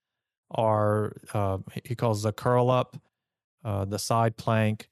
[0.52, 2.98] are uh, he calls the curl up,
[3.64, 4.90] uh, the side plank,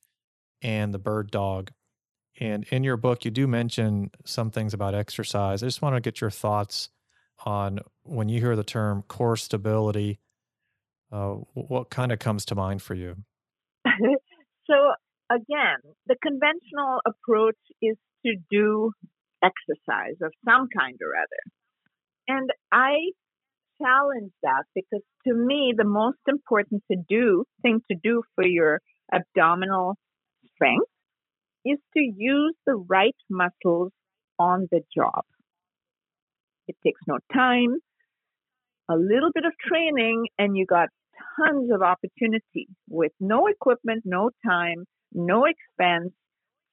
[0.62, 1.72] and the bird dog.
[2.40, 5.62] And in your book, you do mention some things about exercise.
[5.62, 6.90] I just want to get your thoughts
[7.46, 10.20] on when you hear the term core stability,
[11.12, 13.16] uh, what kind of comes to mind for you?
[13.86, 14.74] so,
[15.30, 18.92] again, the conventional approach is to do
[19.44, 21.44] exercise of some kind or other.
[22.28, 23.12] And I
[23.82, 28.80] challenge that because to me, the most important to do thing to do for your
[29.14, 29.96] abdominal
[30.56, 30.90] strength
[31.66, 33.92] is to use the right muscles
[34.40, 35.24] on the job.
[36.68, 37.76] It takes no time,
[38.90, 40.90] a little bit of training, and you got
[41.38, 46.14] tons of opportunity with no equipment, no time, no expense,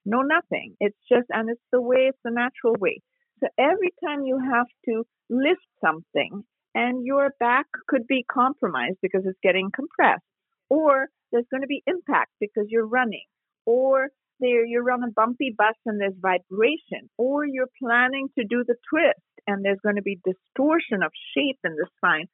[0.05, 0.75] no nothing.
[0.79, 3.01] It's just, and it's the way, it's the natural way.
[3.39, 6.43] So every time you have to lift something
[6.75, 10.23] and your back could be compromised because it's getting compressed,
[10.69, 13.25] or there's going to be impact because you're running,
[13.65, 18.63] or there you're on a bumpy bus and there's vibration, or you're planning to do
[18.65, 22.27] the twist and there's going to be distortion of shape in the spine.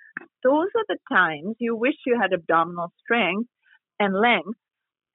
[0.44, 3.50] Those are the times you wish you had abdominal strength
[4.00, 4.58] and length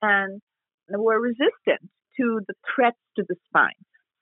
[0.01, 0.41] and
[0.89, 3.71] were resistant to the threats to the spine.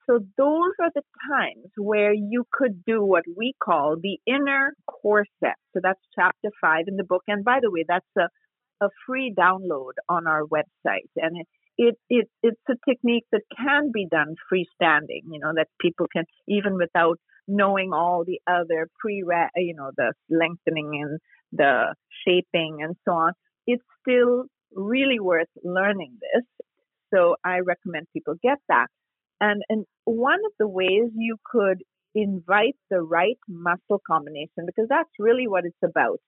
[0.08, 5.24] So those are the times where you could do what we call the inner core
[5.38, 5.56] set.
[5.72, 7.22] So that's chapter five in the book.
[7.28, 8.28] And by the way, that's a,
[8.84, 11.10] a free download on our website.
[11.16, 11.46] And it,
[11.78, 16.24] it, it, it's a technique that can be done freestanding, you know, that people can,
[16.48, 19.24] even without knowing all the other pre,
[19.56, 21.20] you know, the lengthening and
[21.52, 21.94] the
[22.26, 23.32] shaping and so on.
[23.66, 26.44] It's still really worth learning this.
[27.12, 28.86] So I recommend people get that.
[29.40, 31.82] And, and one of the ways you could
[32.14, 36.18] invite the right muscle combination, because that's really what it's about.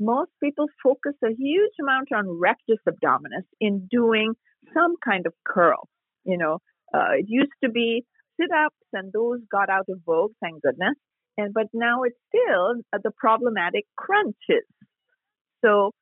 [0.00, 4.34] Most people focus a huge amount on rectus abdominis in doing
[4.74, 5.88] some kind of curl.
[6.24, 6.58] You know,
[6.94, 8.04] uh, it used to be
[8.40, 10.94] sit ups, and those got out of vogue, thank goodness.
[11.36, 14.66] And but now it's still the problematic crunches.
[15.64, 15.92] So,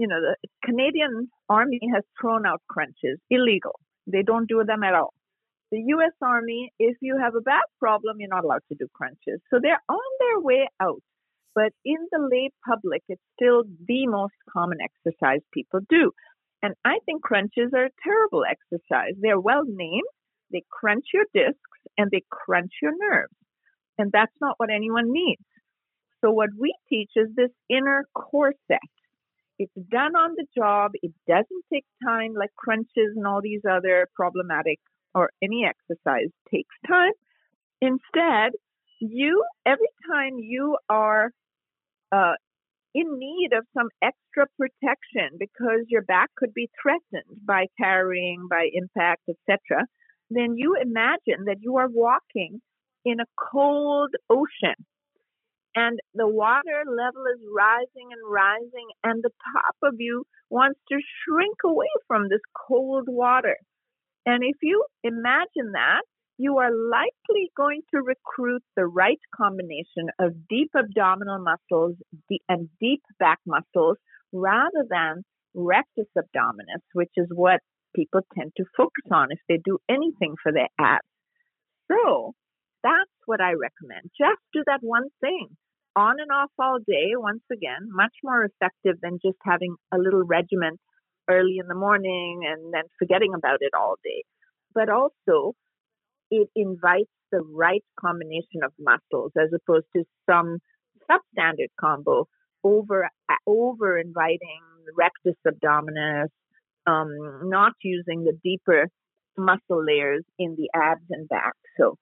[0.00, 0.34] you know, the
[0.64, 3.78] Canadian Army has thrown out crunches, illegal.
[4.06, 5.12] They don't do them at all.
[5.70, 6.16] The U.S.
[6.22, 9.40] Army, if you have a back problem, you're not allowed to do crunches.
[9.50, 11.02] So they're on their way out.
[11.54, 16.12] But in the lay public, it's still the most common exercise people do.
[16.62, 19.12] And I think crunches are a terrible exercise.
[19.20, 20.08] They're well named.
[20.50, 21.60] They crunch your discs
[21.98, 23.36] and they crunch your nerves.
[23.98, 25.44] And that's not what anyone needs.
[26.24, 28.78] So what we teach is this inner core set.
[29.60, 30.92] It's done on the job.
[31.02, 34.78] It doesn't take time like crunches and all these other problematic
[35.14, 37.12] or any exercise takes time.
[37.82, 38.52] Instead,
[39.00, 41.30] you, every time you are
[42.10, 42.32] uh,
[42.94, 48.66] in need of some extra protection because your back could be threatened by carrying, by
[48.72, 49.84] impact, etc.,
[50.30, 52.62] then you imagine that you are walking
[53.04, 54.86] in a cold ocean
[55.74, 60.98] and the water level is rising and rising and the top of you wants to
[60.98, 63.56] shrink away from this cold water.
[64.26, 66.02] And if you imagine that,
[66.38, 71.96] you are likely going to recruit the right combination of deep abdominal muscles
[72.48, 73.98] and deep back muscles
[74.32, 75.22] rather than
[75.54, 77.60] rectus abdominis, which is what
[77.94, 81.04] people tend to focus on if they do anything for their abs.
[81.90, 82.32] So
[82.82, 84.10] that's what I recommend.
[84.18, 85.48] Just do that one thing
[85.96, 90.24] on and off all day, once again, much more effective than just having a little
[90.24, 90.78] regimen
[91.28, 94.22] early in the morning and then forgetting about it all day.
[94.74, 95.54] But also,
[96.30, 100.58] it invites the right combination of muscles as opposed to some
[101.10, 102.26] substandard combo
[102.62, 103.08] over
[103.46, 104.60] over inviting
[104.96, 106.28] rectus abdominis
[106.86, 108.88] um, not using the deeper
[109.36, 111.54] muscle layers in the abs and back.
[111.78, 111.96] So,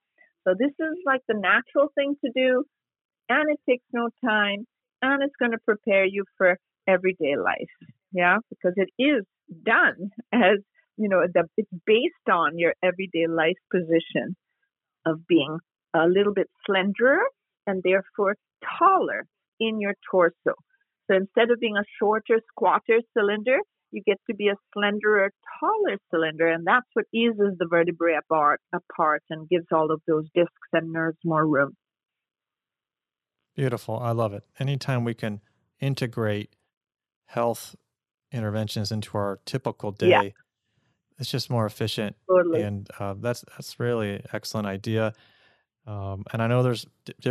[0.48, 2.64] so this is like the natural thing to do,
[3.28, 4.66] and it takes no time,
[5.02, 7.74] and it's going to prepare you for everyday life.
[8.12, 9.24] Yeah, because it is
[9.64, 10.60] done as
[10.96, 14.34] you know, the, it's based on your everyday life position
[15.06, 15.58] of being
[15.94, 17.22] a little bit slenderer
[17.66, 18.34] and therefore
[18.78, 19.24] taller
[19.60, 20.54] in your torso.
[21.08, 23.58] So instead of being a shorter squatter cylinder,
[23.90, 25.30] you get to be a slenderer,
[25.60, 30.26] taller cylinder, and that's what eases the vertebrae apart, apart and gives all of those
[30.34, 31.76] discs and nerves more room.
[33.56, 33.98] Beautiful.
[33.98, 34.44] I love it.
[34.60, 35.40] Anytime we can
[35.80, 36.54] integrate
[37.26, 37.74] health
[38.30, 40.22] interventions into our typical day, yeah.
[41.18, 42.14] it's just more efficient.
[42.28, 42.62] Totally.
[42.62, 45.12] And uh, that's that's really excellent idea.
[45.88, 46.86] Um, and I know there's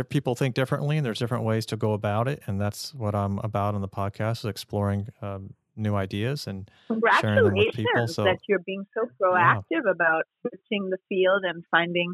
[0.08, 3.38] people think differently, and there's different ways to go about it, and that's what I'm
[3.38, 8.08] about on the podcast is exploring um, new ideas and Congratulations sharing them with people.
[8.08, 9.90] So that you're being so proactive yeah.
[9.90, 12.12] about searching the field and finding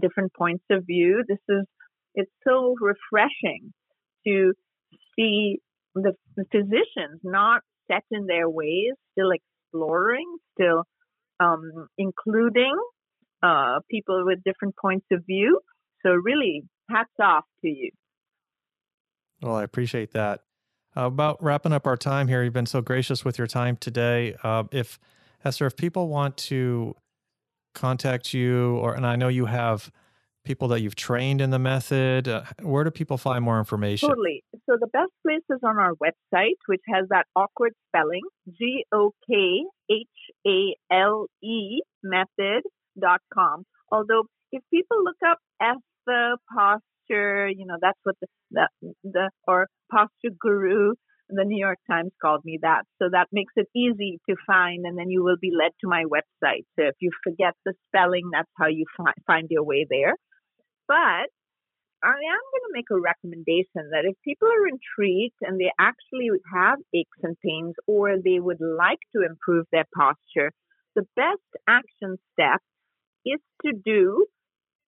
[0.00, 1.24] different points of view.
[1.28, 1.66] This is
[2.14, 3.72] it's so refreshing
[4.26, 4.52] to
[5.16, 5.58] see
[5.94, 10.84] the, the physicians not set in their ways, still exploring, still
[11.40, 12.74] um, including
[13.42, 15.60] uh, people with different points of view.
[16.04, 17.90] So really, hats off to you.
[19.42, 20.40] Well, I appreciate that.
[21.00, 24.36] About wrapping up our time here, you've been so gracious with your time today.
[24.42, 24.98] Uh, if
[25.42, 26.94] Esther, if people want to
[27.74, 29.90] contact you, or and I know you have
[30.44, 34.10] people that you've trained in the method, uh, where do people find more information?
[34.10, 34.44] Totally.
[34.68, 38.20] So the best place is on our website, which has that awkward spelling:
[38.58, 40.06] G O K H
[40.46, 43.64] A L E method.com.
[43.90, 46.36] Although if people look up Esther
[47.10, 48.68] posture, you know that's what the the,
[49.04, 50.94] the or posture guru
[51.32, 52.82] the New York Times called me that.
[53.00, 56.04] So that makes it easy to find, and then you will be led to my
[56.04, 56.66] website.
[56.76, 60.14] So if you forget the spelling, that's how you fi- find your way there.
[60.88, 61.30] But
[62.02, 66.30] I am going to make a recommendation that if people are intrigued and they actually
[66.52, 70.50] have aches and pains or they would like to improve their posture,
[70.96, 72.60] the best action step
[73.24, 74.26] is to do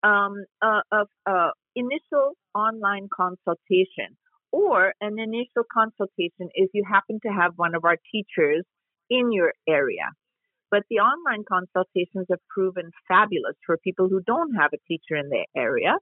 [0.02, 4.16] um, a, a, a initial online consultation
[4.52, 8.64] or an initial consultation if you happen to have one of our teachers
[9.10, 10.08] in your area.
[10.70, 15.28] But the online consultations have proven fabulous for people who don't have a teacher in
[15.28, 15.94] their area.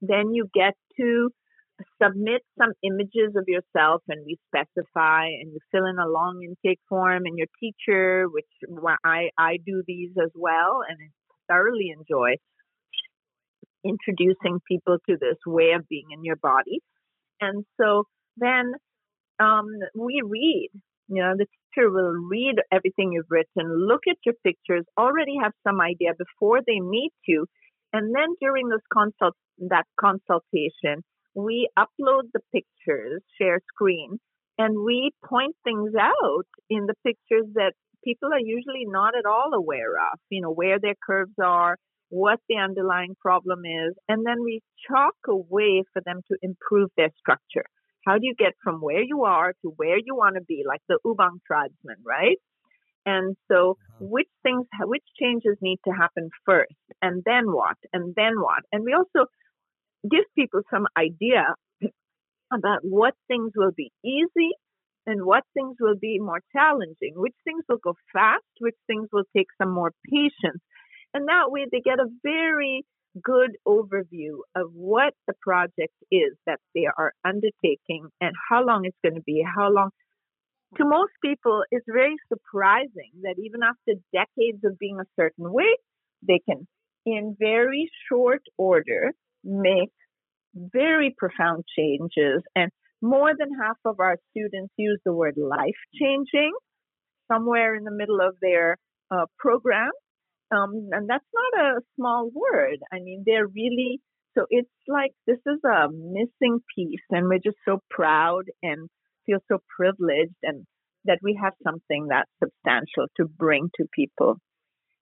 [0.00, 1.30] Then you get to
[2.00, 6.78] submit some images of yourself and we specify and you fill in a long intake
[6.88, 8.46] form and your teacher, which
[9.04, 10.98] I, I do these as well and
[11.48, 12.36] thoroughly enjoy
[13.84, 16.80] introducing people to this way of being in your body.
[17.40, 18.04] And so
[18.36, 18.72] then
[19.40, 20.70] um, we read
[21.12, 25.52] you know, the teacher will read everything you've written, look at your pictures, already have
[25.66, 27.46] some idea before they meet you.
[27.92, 31.04] And then during this consult, that consultation,
[31.34, 34.18] we upload the pictures, share screen,
[34.56, 37.72] and we point things out in the pictures that
[38.04, 41.76] people are usually not at all aware of, you know, where their curves are,
[42.12, 46.90] what the underlying problem is, and then we chalk a way for them to improve
[46.94, 47.64] their structure.
[48.06, 50.82] How do you get from where you are to where you want to be, like
[50.90, 52.36] the Ubang tribesman, right?
[53.06, 54.04] And so, uh-huh.
[54.10, 58.62] which things, which changes need to happen first, and then what, and then what?
[58.72, 59.30] And we also
[60.04, 61.54] give people some idea
[62.52, 64.52] about what things will be easy
[65.06, 69.24] and what things will be more challenging, which things will go fast, which things will
[69.34, 70.60] take some more patience.
[71.14, 72.84] And that way they get a very
[73.22, 78.96] good overview of what the project is that they are undertaking and how long it's
[79.04, 79.90] going to be, how long.
[80.78, 85.76] To most people, it's very surprising that even after decades of being a certain way,
[86.26, 86.66] they can,
[87.04, 89.12] in very short order,
[89.44, 89.90] make
[90.54, 92.42] very profound changes.
[92.56, 92.70] And
[93.02, 96.52] more than half of our students use the word life changing
[97.30, 98.76] somewhere in the middle of their
[99.10, 99.90] uh, program.
[100.52, 102.78] Um, and that's not a small word.
[102.92, 104.00] I mean, they're really,
[104.36, 108.88] so it's like this is a missing piece, and we're just so proud and
[109.24, 110.66] feel so privileged and
[111.04, 114.36] that we have something that's substantial to bring to people.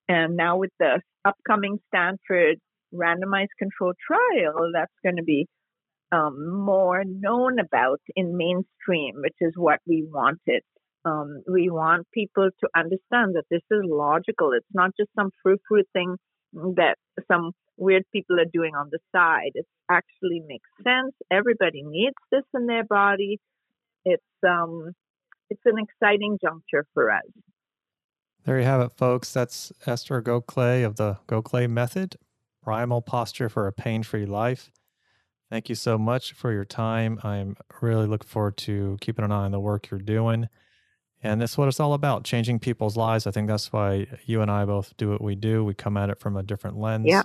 [0.08, 2.56] And now with the upcoming Stanford
[2.94, 5.46] randomized control trial, that's going to be
[6.12, 10.62] um, more known about in mainstream, which is what we wanted.
[11.04, 14.52] Um, we want people to understand that this is logical.
[14.52, 16.16] It's not just some frou-frou thing
[16.52, 16.96] that
[17.26, 19.52] some weird people are doing on the side.
[19.54, 21.14] It actually makes sense.
[21.30, 23.40] Everybody needs this in their body.
[24.04, 24.92] It's um,
[25.48, 27.24] it's an exciting juncture for us.
[28.44, 29.32] There you have it, folks.
[29.32, 32.16] That's Esther Gokhale of the Gokhale Method,
[32.62, 34.70] Primal Posture for a Pain-Free Life.
[35.50, 37.18] Thank you so much for your time.
[37.22, 40.48] I'm really looking forward to keeping an eye on the work you're doing.
[41.22, 43.26] And that's what it's all about changing people's lives.
[43.26, 45.64] I think that's why you and I both do what we do.
[45.64, 47.06] We come at it from a different lens.
[47.06, 47.22] Yeah.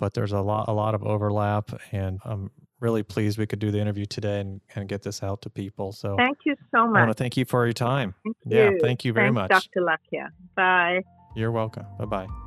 [0.00, 1.70] But there's a lot, a lot of overlap.
[1.92, 2.50] And I'm
[2.80, 5.92] really pleased we could do the interview today and, and get this out to people.
[5.92, 6.96] So thank you so much.
[6.96, 8.14] I want to thank you for your time.
[8.24, 8.70] Thank yeah.
[8.70, 8.78] You.
[8.82, 9.70] Thank you very Thanks, much.
[9.72, 9.86] Dr.
[9.86, 10.28] Lakia.
[10.56, 11.02] Bye.
[11.36, 11.86] You're welcome.
[11.98, 12.43] Bye bye.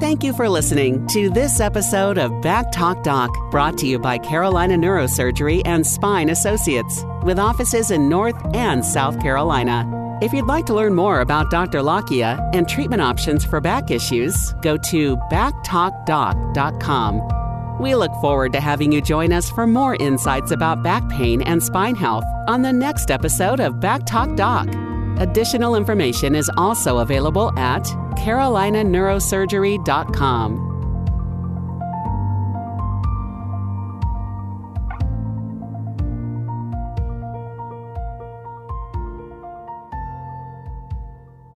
[0.00, 4.18] Thank you for listening to this episode of Back Talk Doc, brought to you by
[4.18, 9.84] Carolina Neurosurgery and Spine Associates, with offices in North and South Carolina.
[10.22, 11.82] If you'd like to learn more about Dr.
[11.82, 17.80] Lockia and treatment options for back issues, go to backtalkdoc.com.
[17.80, 21.60] We look forward to having you join us for more insights about back pain and
[21.60, 24.68] spine health on the next episode of Back Talk Doc.
[25.20, 27.82] Additional information is also available at
[28.16, 30.67] carolinaneurosurgery.com.